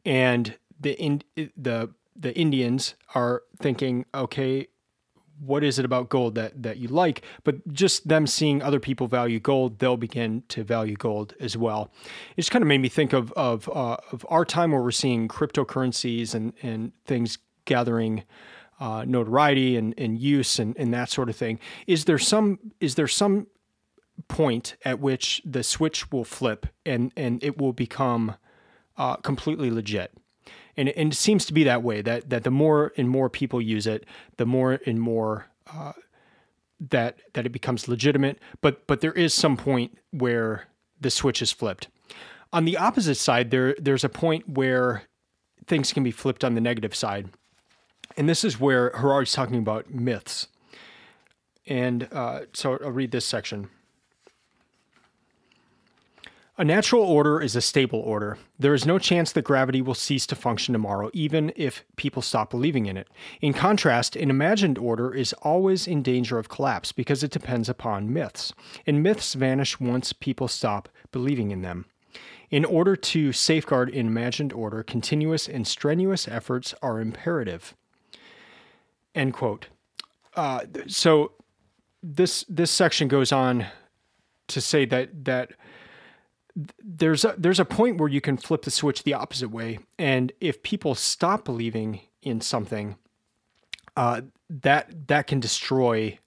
and 0.04 0.58
the 0.78 0.92
in, 1.00 1.22
the 1.56 1.90
the 2.20 2.36
Indians 2.36 2.94
are 3.14 3.42
thinking, 3.58 4.04
okay, 4.14 4.68
what 5.40 5.64
is 5.64 5.78
it 5.78 5.84
about 5.86 6.10
gold 6.10 6.34
that 6.34 6.62
that 6.62 6.76
you 6.76 6.88
like? 6.88 7.22
But 7.44 7.66
just 7.72 8.06
them 8.06 8.26
seeing 8.26 8.62
other 8.62 8.78
people 8.78 9.06
value 9.06 9.40
gold, 9.40 9.78
they'll 9.78 9.96
begin 9.96 10.42
to 10.48 10.62
value 10.62 10.96
gold 10.96 11.34
as 11.40 11.56
well. 11.56 11.90
It 12.36 12.42
just 12.42 12.50
kind 12.50 12.62
of 12.62 12.68
made 12.68 12.80
me 12.80 12.88
think 12.88 13.12
of 13.12 13.32
of 13.32 13.68
uh, 13.70 13.96
of 14.12 14.26
our 14.28 14.44
time 14.44 14.72
where 14.72 14.82
we're 14.82 14.90
seeing 14.90 15.28
cryptocurrencies 15.28 16.34
and 16.34 16.52
and 16.62 16.92
things 17.06 17.38
gathering. 17.64 18.24
Uh, 18.78 19.04
notoriety 19.06 19.76
and, 19.76 19.92
and 19.98 20.18
use 20.18 20.58
and, 20.58 20.74
and 20.78 20.94
that 20.94 21.10
sort 21.10 21.28
of 21.28 21.36
thing. 21.36 21.58
Is 21.86 22.06
there 22.06 22.16
some 22.16 22.58
is 22.80 22.94
there 22.94 23.06
some 23.06 23.46
point 24.26 24.74
at 24.86 25.00
which 25.00 25.42
the 25.44 25.62
switch 25.62 26.10
will 26.10 26.24
flip 26.24 26.64
and 26.86 27.12
and 27.14 27.44
it 27.44 27.58
will 27.58 27.74
become 27.74 28.36
uh, 28.96 29.16
completely 29.16 29.70
legit? 29.70 30.14
And, 30.76 30.88
and 30.90 31.12
it 31.12 31.16
seems 31.16 31.44
to 31.46 31.52
be 31.52 31.64
that 31.64 31.82
way 31.82 32.02
that 32.02 32.30
that 32.30 32.44
the 32.44 32.50
more 32.50 32.92
and 32.96 33.08
more 33.08 33.28
people 33.28 33.60
use 33.60 33.86
it, 33.86 34.06
the 34.36 34.46
more 34.46 34.80
and 34.86 35.00
more 35.00 35.46
uh, 35.72 35.92
that 36.88 37.18
that 37.34 37.46
it 37.46 37.50
becomes 37.50 37.88
legitimate. 37.88 38.38
But 38.60 38.86
but 38.86 39.00
there 39.00 39.12
is 39.12 39.34
some 39.34 39.56
point 39.56 39.98
where 40.10 40.66
the 41.00 41.10
switch 41.10 41.42
is 41.42 41.52
flipped. 41.52 41.88
On 42.52 42.64
the 42.64 42.76
opposite 42.76 43.16
side, 43.16 43.50
there 43.50 43.74
there's 43.78 44.04
a 44.04 44.08
point 44.08 44.48
where 44.48 45.02
things 45.66 45.92
can 45.92 46.02
be 46.02 46.10
flipped 46.10 46.44
on 46.44 46.54
the 46.54 46.60
negative 46.60 46.94
side, 46.94 47.28
and 48.16 48.28
this 48.28 48.44
is 48.44 48.58
where 48.58 48.90
Harari's 48.90 49.32
talking 49.32 49.58
about 49.58 49.90
myths. 49.90 50.48
And 51.66 52.08
uh, 52.10 52.40
so 52.52 52.78
I'll 52.82 52.90
read 52.90 53.12
this 53.12 53.24
section. 53.24 53.68
A 56.60 56.64
natural 56.64 57.02
order 57.02 57.40
is 57.40 57.56
a 57.56 57.62
stable 57.62 58.00
order. 58.00 58.36
There 58.58 58.74
is 58.74 58.84
no 58.84 58.98
chance 58.98 59.32
that 59.32 59.44
gravity 59.44 59.80
will 59.80 59.94
cease 59.94 60.26
to 60.26 60.36
function 60.36 60.74
tomorrow, 60.74 61.08
even 61.14 61.54
if 61.56 61.86
people 61.96 62.20
stop 62.20 62.50
believing 62.50 62.84
in 62.84 62.98
it. 62.98 63.08
In 63.40 63.54
contrast, 63.54 64.14
an 64.14 64.28
imagined 64.28 64.76
order 64.76 65.14
is 65.14 65.32
always 65.40 65.86
in 65.86 66.02
danger 66.02 66.38
of 66.38 66.50
collapse 66.50 66.92
because 66.92 67.22
it 67.24 67.30
depends 67.30 67.70
upon 67.70 68.12
myths, 68.12 68.52
and 68.86 69.02
myths 69.02 69.32
vanish 69.32 69.80
once 69.80 70.12
people 70.12 70.48
stop 70.48 70.90
believing 71.12 71.50
in 71.50 71.62
them. 71.62 71.86
In 72.50 72.66
order 72.66 72.94
to 72.94 73.32
safeguard 73.32 73.88
an 73.88 74.06
imagined 74.06 74.52
order, 74.52 74.82
continuous 74.82 75.48
and 75.48 75.66
strenuous 75.66 76.28
efforts 76.28 76.74
are 76.82 77.00
imperative. 77.00 77.74
End 79.14 79.32
quote. 79.32 79.68
Uh, 80.36 80.66
so 80.88 81.32
this 82.02 82.44
this 82.50 82.70
section 82.70 83.08
goes 83.08 83.32
on 83.32 83.64
to 84.48 84.60
say 84.60 84.84
that 84.84 85.24
that 85.24 85.52
there's 86.82 87.24
a, 87.24 87.34
there's 87.38 87.60
a 87.60 87.64
point 87.64 87.98
where 87.98 88.08
you 88.08 88.20
can 88.20 88.36
flip 88.36 88.62
the 88.62 88.70
switch 88.70 89.02
the 89.02 89.14
opposite 89.14 89.50
way, 89.50 89.78
and 89.98 90.32
if 90.40 90.62
people 90.62 90.94
stop 90.94 91.44
believing 91.44 92.00
in 92.22 92.40
something, 92.40 92.96
uh, 93.96 94.22
that 94.48 95.08
that 95.08 95.26
can 95.26 95.40
destroy 95.40 96.18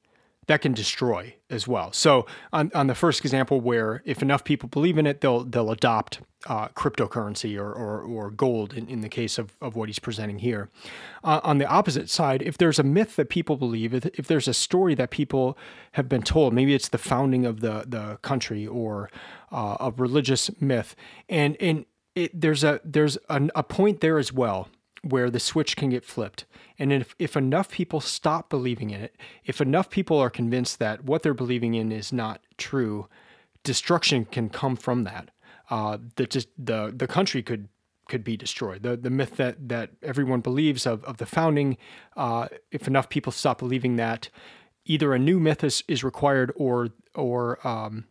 that 0.48 0.62
can 0.62 0.74
destroy 0.74 1.36
as 1.50 1.68
well. 1.68 1.92
So 1.94 2.26
on, 2.52 2.72
on 2.74 2.88
the 2.88 2.96
first 2.96 3.22
example, 3.22 3.62
where 3.62 4.02
if 4.06 4.22
enough 4.22 4.44
people 4.44 4.70
believe 4.70 4.98
in 4.98 5.08
it, 5.08 5.22
they'll 5.22 5.44
they'll 5.44 5.72
adopt 5.72 6.20
uh, 6.48 6.68
cryptocurrency 6.70 7.58
or, 7.58 7.72
or, 7.72 8.02
or 8.02 8.30
gold 8.30 8.74
in, 8.74 8.88
in 8.88 9.02
the 9.02 9.10
case 9.10 9.38
of, 9.38 9.56
of 9.62 9.76
what 9.76 9.88
he's 9.88 10.00
presenting 10.00 10.40
here. 10.40 10.70
Uh, 11.24 11.40
on 11.44 11.58
the 11.58 11.66
opposite 11.66 12.10
side, 12.10 12.42
if 12.42 12.58
there's 12.58 12.80
a 12.80 12.84
myth 12.84 13.16
that 13.16 13.30
people 13.30 13.56
believe, 13.56 13.94
if, 13.94 14.06
if 14.08 14.28
there's 14.28 14.48
a 14.48 14.54
story 14.54 14.94
that 14.96 15.10
people 15.10 15.58
have 15.94 16.10
been 16.10 16.22
told, 16.22 16.54
maybe 16.54 16.74
it's 16.74 16.90
the 16.90 16.98
founding 16.98 17.46
of 17.46 17.62
the 17.62 17.86
the 17.88 18.18
country 18.22 18.68
or 18.68 19.10
uh, 19.52 19.78
a 19.80 19.92
religious 19.92 20.50
myth, 20.60 20.96
and 21.30 21.56
and 21.62 21.86
it, 22.16 22.40
there's 22.40 22.64
a 22.64 22.82
there's 22.84 23.18
an, 23.30 23.52
a 23.56 23.64
point 23.64 24.02
there 24.02 24.18
as 24.18 24.34
well 24.34 24.68
where 25.04 25.30
the 25.30 25.40
switch 25.40 25.76
can 25.76 25.90
get 25.90 26.06
flipped. 26.06 26.46
And 26.80 26.92
if, 26.92 27.16
if 27.20 27.36
enough 27.36 27.70
people 27.70 28.00
stop 28.00 28.50
believing 28.50 28.90
in 28.90 29.02
it, 29.02 29.16
if 29.46 29.62
enough 29.62 29.90
people 29.90 30.18
are 30.18 30.30
convinced 30.30 30.80
that 30.80 31.04
what 31.04 31.22
they're 31.22 31.34
believing 31.34 31.76
in 31.76 31.92
is 31.92 32.14
not 32.14 32.42
true, 32.58 33.08
destruction 33.64 34.26
can 34.26 34.50
come 34.50 34.76
from 34.76 35.04
that. 35.04 35.30
Uh, 35.70 35.98
the, 36.16 36.46
the, 36.58 36.94
the 36.96 37.08
country 37.08 37.44
could 37.44 37.68
could 38.10 38.24
be 38.24 38.36
destroyed. 38.36 38.84
The 38.84 38.98
the 38.98 39.10
myth 39.10 39.38
that 39.38 39.70
that 39.70 39.92
everyone 40.02 40.42
believes 40.42 40.86
of, 40.86 41.04
of 41.06 41.18
the 41.18 41.26
founding, 41.26 41.78
uh, 42.18 42.48
if 42.70 42.88
enough 42.88 43.08
people 43.10 43.32
stop 43.32 43.60
believing 43.60 43.96
that, 43.96 44.30
either 44.86 45.14
a 45.14 45.20
new 45.20 45.40
myth 45.40 45.64
is, 45.64 45.84
is 45.88 46.04
required 46.04 46.52
or 46.56 46.90
or 47.16 47.66
um, 47.66 48.06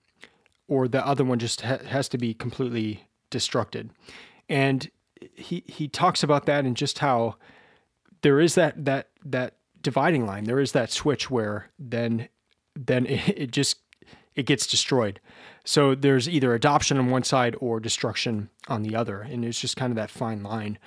or 0.67 0.89
the 0.89 1.07
other 1.07 1.25
one 1.25 1.39
just 1.39 1.61
ha- 1.61 1.85
has 1.87 2.09
to 2.09 2.19
be 2.19 2.33
completely 2.33 3.07
destructed. 3.31 3.91
And 4.49 4.91
he 5.35 5.65
he 5.67 5.89
talks 5.89 6.23
about 6.23 6.47
that 6.47 6.65
and 6.65 6.77
just 6.77 6.99
how 7.01 7.37
there 8.23 8.41
is 8.41 8.55
that 8.55 8.85
that 8.85 9.09
that 9.25 9.57
dividing 9.81 10.27
line. 10.27 10.45
There 10.45 10.61
is 10.61 10.73
that 10.73 10.91
switch 10.91 11.31
where 11.31 11.71
then 11.79 12.29
then 12.75 13.07
it, 13.07 13.29
it 13.29 13.51
just 13.51 13.77
it 14.35 14.47
gets 14.47 14.67
destroyed. 14.67 15.21
So 15.65 15.95
there's 15.95 16.29
either 16.29 16.55
adoption 16.55 16.99
on 16.99 17.11
one 17.11 17.23
side 17.23 17.57
or 17.61 17.81
destruction 17.81 18.49
on 18.69 18.83
the 18.83 18.97
other, 18.97 19.21
and 19.21 19.45
it's 19.45 19.61
just 19.61 19.77
kind 19.77 19.91
of 19.91 19.97
that 19.97 20.11
fine 20.11 20.43
line. 20.43 20.79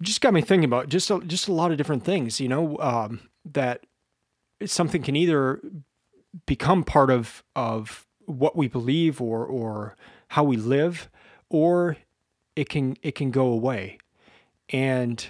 It 0.00 0.04
just 0.04 0.20
got 0.20 0.34
me 0.34 0.42
thinking 0.42 0.66
about 0.66 0.88
just 0.88 1.10
a, 1.10 1.20
just 1.20 1.48
a 1.48 1.52
lot 1.52 1.70
of 1.70 1.78
different 1.78 2.04
things. 2.04 2.40
You 2.40 2.48
know 2.48 2.78
um, 2.78 3.28
that 3.44 3.86
something 4.64 5.02
can 5.02 5.16
either 5.16 5.60
become 6.46 6.84
part 6.84 7.10
of 7.10 7.42
of 7.54 8.06
what 8.26 8.56
we 8.56 8.68
believe 8.68 9.20
or 9.20 9.46
or 9.46 9.96
how 10.28 10.44
we 10.44 10.56
live, 10.56 11.08
or 11.48 11.96
it 12.56 12.68
can 12.68 12.96
it 13.02 13.14
can 13.14 13.30
go 13.30 13.46
away, 13.46 13.98
and 14.70 15.28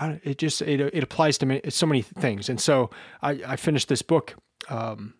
it 0.00 0.38
just 0.38 0.62
it 0.62 0.80
it 0.80 1.02
applies 1.02 1.38
to 1.38 1.46
many, 1.46 1.60
so 1.70 1.86
many 1.86 2.02
things. 2.02 2.48
And 2.48 2.60
so 2.60 2.90
I, 3.22 3.40
I 3.46 3.56
finished 3.56 3.88
this 3.88 4.02
book 4.02 4.34
um, 4.68 5.14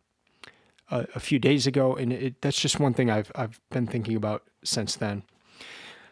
a, 0.91 1.07
a, 1.15 1.21
few 1.21 1.39
days 1.39 1.67
ago, 1.67 1.95
and 1.95 2.13
it, 2.13 2.41
that's 2.43 2.61
just 2.61 2.79
one 2.79 2.95
thing 2.95 3.11
I've 3.11 3.33
I've 3.35 3.61
been 3.71 3.87
thinking 3.87 4.17
about 4.17 4.43
since 4.63 4.97
then. 4.97 5.23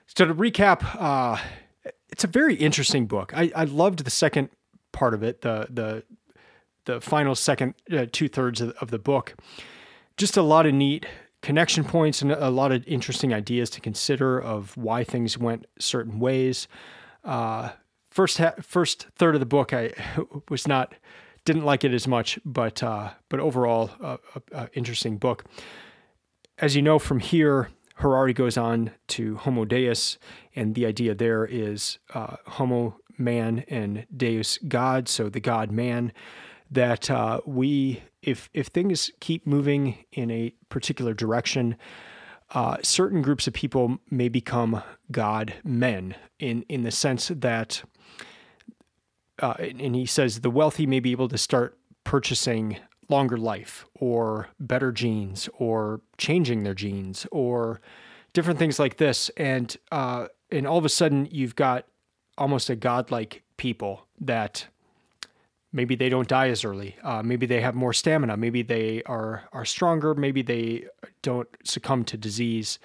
So 0.07 0.27
to 0.27 0.35
recap, 0.35 0.83
uh, 1.01 1.39
it's 2.09 2.25
a 2.25 2.29
very 2.29 2.55
interesting 2.55 3.07
book. 3.07 3.33
I, 3.37 3.51
I 3.55 3.65
loved 3.65 4.05
the 4.05 4.11
second 4.11 4.51
part 4.93 5.15
of 5.15 5.23
it, 5.23 5.43
the 5.43 5.67
the 5.71 6.05
the 6.85 7.01
final 7.01 7.35
second 7.35 7.75
uh, 7.93 8.07
two 8.11 8.29
thirds 8.29 8.61
of, 8.61 8.71
of 8.81 8.91
the 8.91 8.99
book. 8.99 9.35
Just 10.17 10.37
a 10.37 10.43
lot 10.43 10.67
of 10.67 10.75
neat 10.75 11.07
connection 11.43 11.85
points 11.85 12.23
and 12.23 12.33
a 12.33 12.51
lot 12.51 12.73
of 12.73 12.87
interesting 12.87 13.35
ideas 13.35 13.69
to 13.71 13.81
consider 13.81 14.41
of 14.41 14.77
why 14.77 15.05
things 15.05 15.37
went 15.37 15.67
certain 15.79 16.19
ways. 16.19 16.69
Uh, 17.25 17.71
first 18.11 18.39
ha- 18.39 18.55
first 18.63 19.09
third 19.17 19.35
of 19.35 19.41
the 19.41 19.47
book, 19.47 19.73
I 19.73 19.93
was 20.49 20.67
not 20.67 20.95
didn't 21.45 21.65
like 21.65 21.83
it 21.85 21.93
as 21.93 22.07
much, 22.07 22.39
but 22.45 22.83
uh, 22.83 23.11
but 23.29 23.41
overall, 23.41 23.91
uh, 24.01 24.17
uh, 24.53 24.67
interesting 24.75 25.19
book. 25.19 25.45
As 26.59 26.77
you 26.77 26.83
know 26.83 26.99
from 26.99 27.19
here, 27.19 27.71
Harari 27.97 28.33
goes 28.33 28.57
on 28.57 28.93
to 29.09 29.37
Homo 29.37 29.65
Deus, 29.65 30.19
and 30.55 30.75
the 30.75 30.87
idea 30.87 31.15
there 31.15 31.45
is 31.45 31.99
uh, 32.15 32.37
Homo 32.47 32.97
man 33.19 33.65
and 33.69 34.07
Deus 34.17 34.59
God, 34.69 35.09
so 35.09 35.29
the 35.29 35.41
God 35.41 35.71
man. 35.71 36.13
That 36.71 37.11
uh, 37.11 37.41
we 37.45 38.03
if 38.23 38.49
if 38.55 38.69
things 38.69 39.11
keep 39.21 39.47
moving 39.47 40.05
in 40.13 40.31
a 40.31 40.55
particular 40.69 41.15
direction, 41.15 41.77
uh, 42.55 42.77
certain 42.83 43.23
groups 43.23 43.47
of 43.47 43.55
people 43.55 43.99
may 44.11 44.29
become 44.29 44.83
God 45.11 45.55
men 45.65 46.15
in 46.39 46.63
in 46.69 46.83
the 46.83 46.91
sense 46.91 47.29
that 47.29 47.83
uh, 49.41 49.55
and 49.59 49.95
he 49.95 50.07
says 50.07 50.41
the 50.41 50.51
wealthy 50.51 50.87
may 50.87 51.01
be 51.01 51.13
able 51.13 51.29
to 51.29 51.39
start 51.39 51.79
purchasing 52.05 52.77
longer 53.09 53.37
life 53.37 53.87
or 53.95 54.49
better 54.59 54.93
genes 54.93 55.49
or 55.59 56.01
changing 56.19 56.63
their 56.63 56.75
genes 56.75 57.27
or 57.31 57.81
different 58.33 58.59
things 58.59 58.79
like 58.79 58.97
this. 58.97 59.31
And 59.37 59.77
uh, 59.91 60.29
and 60.51 60.67
all 60.67 60.79
of 60.79 60.85
a 60.85 60.91
sudden 60.91 61.29
you've 61.31 61.57
got 61.57 61.87
almost 62.39 62.71
a 62.71 62.77
godlike 62.77 63.43
people 63.57 64.07
that 64.21 64.67
maybe 65.73 65.95
they 65.97 66.09
don't 66.09 66.29
die 66.29 66.49
as 66.49 66.65
early. 66.65 66.97
Uh, 67.03 67.23
maybe 67.23 67.47
they 67.47 67.61
have 67.61 67.75
more 67.75 67.93
stamina. 67.93 68.37
Maybe 68.37 68.63
they 68.63 69.03
are 69.05 69.45
are 69.53 69.65
stronger. 69.65 70.15
Maybe 70.15 70.43
they 70.43 70.87
don't 71.23 71.49
succumb 71.65 72.05
to 72.05 72.17
disease. 72.17 72.79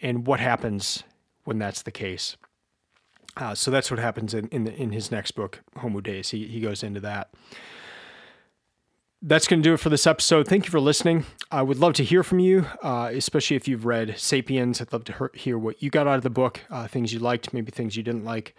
And 0.00 0.26
what 0.26 0.40
happens 0.40 1.04
when 1.44 1.58
that's 1.58 1.82
the 1.82 1.92
case? 1.92 2.36
Uh, 3.36 3.54
so 3.54 3.70
that's 3.70 3.90
what 3.90 4.00
happens 4.00 4.34
in 4.34 4.48
in, 4.48 4.64
the, 4.64 4.74
in 4.74 4.92
his 4.92 5.10
next 5.10 5.32
book, 5.32 5.62
Homo 5.76 6.00
Deus. 6.00 6.30
He 6.30 6.46
he 6.46 6.60
goes 6.60 6.82
into 6.82 7.00
that. 7.00 7.30
That's 9.26 9.48
going 9.48 9.62
to 9.62 9.66
do 9.66 9.72
it 9.72 9.80
for 9.80 9.88
this 9.88 10.06
episode. 10.06 10.46
Thank 10.46 10.66
you 10.66 10.70
for 10.70 10.80
listening. 10.80 11.24
I 11.50 11.62
would 11.62 11.78
love 11.78 11.94
to 11.94 12.04
hear 12.04 12.22
from 12.22 12.40
you, 12.40 12.66
uh, 12.82 13.10
especially 13.10 13.56
if 13.56 13.66
you've 13.66 13.86
read 13.86 14.18
*Sapiens*. 14.18 14.82
I'd 14.82 14.92
love 14.92 15.04
to 15.04 15.30
hear 15.32 15.56
what 15.56 15.82
you 15.82 15.88
got 15.88 16.06
out 16.06 16.16
of 16.16 16.24
the 16.24 16.28
book, 16.30 16.60
uh, 16.68 16.86
things 16.88 17.14
you 17.14 17.20
liked, 17.20 17.54
maybe 17.54 17.70
things 17.70 17.96
you 17.96 18.02
didn't 18.02 18.24
like. 18.26 18.54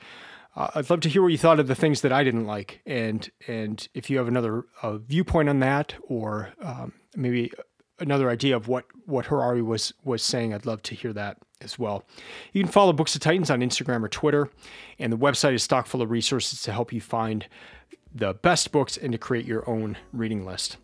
Uh, 0.56 0.70
I'd 0.76 0.90
love 0.90 1.02
to 1.02 1.10
hear 1.10 1.22
what 1.22 1.32
you 1.32 1.38
thought 1.38 1.60
of 1.60 1.68
the 1.68 1.76
things 1.76 2.02
that 2.02 2.12
I 2.12 2.24
didn't 2.24 2.46
like, 2.46 2.82
and 2.86 3.30
and 3.48 3.88
if 3.94 4.10
you 4.10 4.18
have 4.18 4.28
another 4.28 4.66
uh, 4.82 4.98
viewpoint 4.98 5.50
on 5.50 5.60
that, 5.60 5.96
or 6.08 6.54
um, 6.62 6.94
maybe 7.16 7.52
another 8.00 8.30
idea 8.30 8.56
of 8.56 8.68
what 8.68 8.86
what 9.06 9.26
Harari 9.26 9.62
was 9.62 9.94
was 10.04 10.24
saying, 10.24 10.54
I'd 10.54 10.66
love 10.66 10.82
to 10.84 10.96
hear 10.96 11.14
that 11.14 11.38
as 11.62 11.78
well. 11.78 12.06
You 12.54 12.64
can 12.64 12.72
follow 12.72 12.94
Books 12.94 13.16
of 13.16 13.22
Titans 13.22 13.50
on 13.50 13.60
Instagram 13.60 14.04
or 14.04 14.10
Twitter, 14.10 14.50
and 14.98 15.12
the 15.12 15.18
website 15.18 15.54
is 15.54 15.64
stock 15.64 15.88
full 15.88 16.02
of 16.02 16.10
resources 16.10 16.62
to 16.64 16.72
help 16.72 16.94
you 16.94 17.02
find 17.02 17.48
the 18.14 18.34
best 18.34 18.72
books 18.72 18.96
and 18.96 19.12
to 19.12 19.18
create 19.18 19.46
your 19.46 19.70
own 19.70 19.98
reading 20.14 20.46
list. 20.46 20.78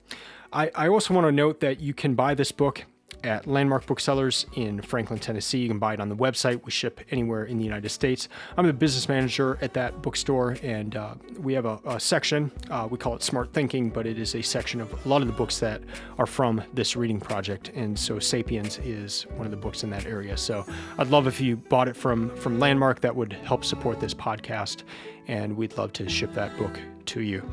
I, 0.51 0.69
I 0.75 0.87
also 0.89 1.13
want 1.13 1.27
to 1.27 1.31
note 1.31 1.61
that 1.61 1.79
you 1.79 1.93
can 1.93 2.13
buy 2.13 2.35
this 2.35 2.51
book 2.51 2.83
at 3.23 3.47
Landmark 3.47 3.85
Booksellers 3.85 4.45
in 4.53 4.81
Franklin, 4.81 5.19
Tennessee. 5.19 5.59
You 5.59 5.67
can 5.67 5.79
buy 5.79 5.93
it 5.93 5.99
on 5.99 6.09
the 6.09 6.15
website. 6.15 6.63
We 6.63 6.71
ship 6.71 7.01
anywhere 7.11 7.45
in 7.45 7.57
the 7.57 7.63
United 7.63 7.89
States. 7.89 8.29
I'm 8.57 8.65
the 8.65 8.73
business 8.73 9.07
manager 9.07 9.57
at 9.61 9.73
that 9.73 10.01
bookstore, 10.01 10.57
and 10.61 10.95
uh, 10.95 11.15
we 11.39 11.53
have 11.53 11.65
a, 11.65 11.79
a 11.85 11.99
section. 11.99 12.51
Uh, 12.69 12.87
we 12.89 12.97
call 12.97 13.15
it 13.15 13.23
Smart 13.23 13.53
Thinking, 13.53 13.89
but 13.89 14.05
it 14.05 14.19
is 14.19 14.35
a 14.35 14.41
section 14.41 14.81
of 14.81 15.05
a 15.05 15.09
lot 15.09 15.21
of 15.21 15.27
the 15.27 15.33
books 15.33 15.59
that 15.59 15.81
are 16.17 16.25
from 16.25 16.61
this 16.73 16.95
reading 16.95 17.19
project. 17.19 17.69
And 17.75 17.97
so 17.97 18.19
Sapiens 18.19 18.79
is 18.79 19.23
one 19.35 19.45
of 19.45 19.51
the 19.51 19.57
books 19.57 19.83
in 19.83 19.89
that 19.91 20.05
area. 20.05 20.37
So 20.37 20.65
I'd 20.97 21.07
love 21.07 21.27
if 21.27 21.39
you 21.41 21.57
bought 21.57 21.87
it 21.87 21.95
from 21.95 22.35
from 22.35 22.59
Landmark. 22.59 23.01
That 23.01 23.15
would 23.15 23.33
help 23.33 23.65
support 23.65 23.99
this 23.99 24.13
podcast, 24.13 24.83
and 25.27 25.55
we'd 25.55 25.77
love 25.77 25.93
to 25.93 26.09
ship 26.09 26.33
that 26.33 26.55
book 26.57 26.79
to 27.07 27.21
you. 27.21 27.43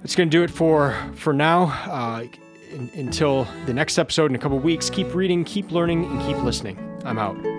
That's 0.00 0.16
going 0.16 0.28
to 0.28 0.36
do 0.36 0.42
it 0.42 0.50
for 0.50 0.96
for 1.14 1.32
now. 1.32 1.64
Uh, 1.90 2.24
in, 2.72 2.90
until 2.94 3.46
the 3.66 3.74
next 3.74 3.98
episode 3.98 4.30
in 4.30 4.34
a 4.34 4.38
couple 4.38 4.58
weeks, 4.58 4.90
keep 4.90 5.14
reading, 5.14 5.44
keep 5.44 5.70
learning, 5.70 6.04
and 6.04 6.20
keep 6.22 6.36
listening. 6.42 6.78
I'm 7.04 7.18
out. 7.18 7.51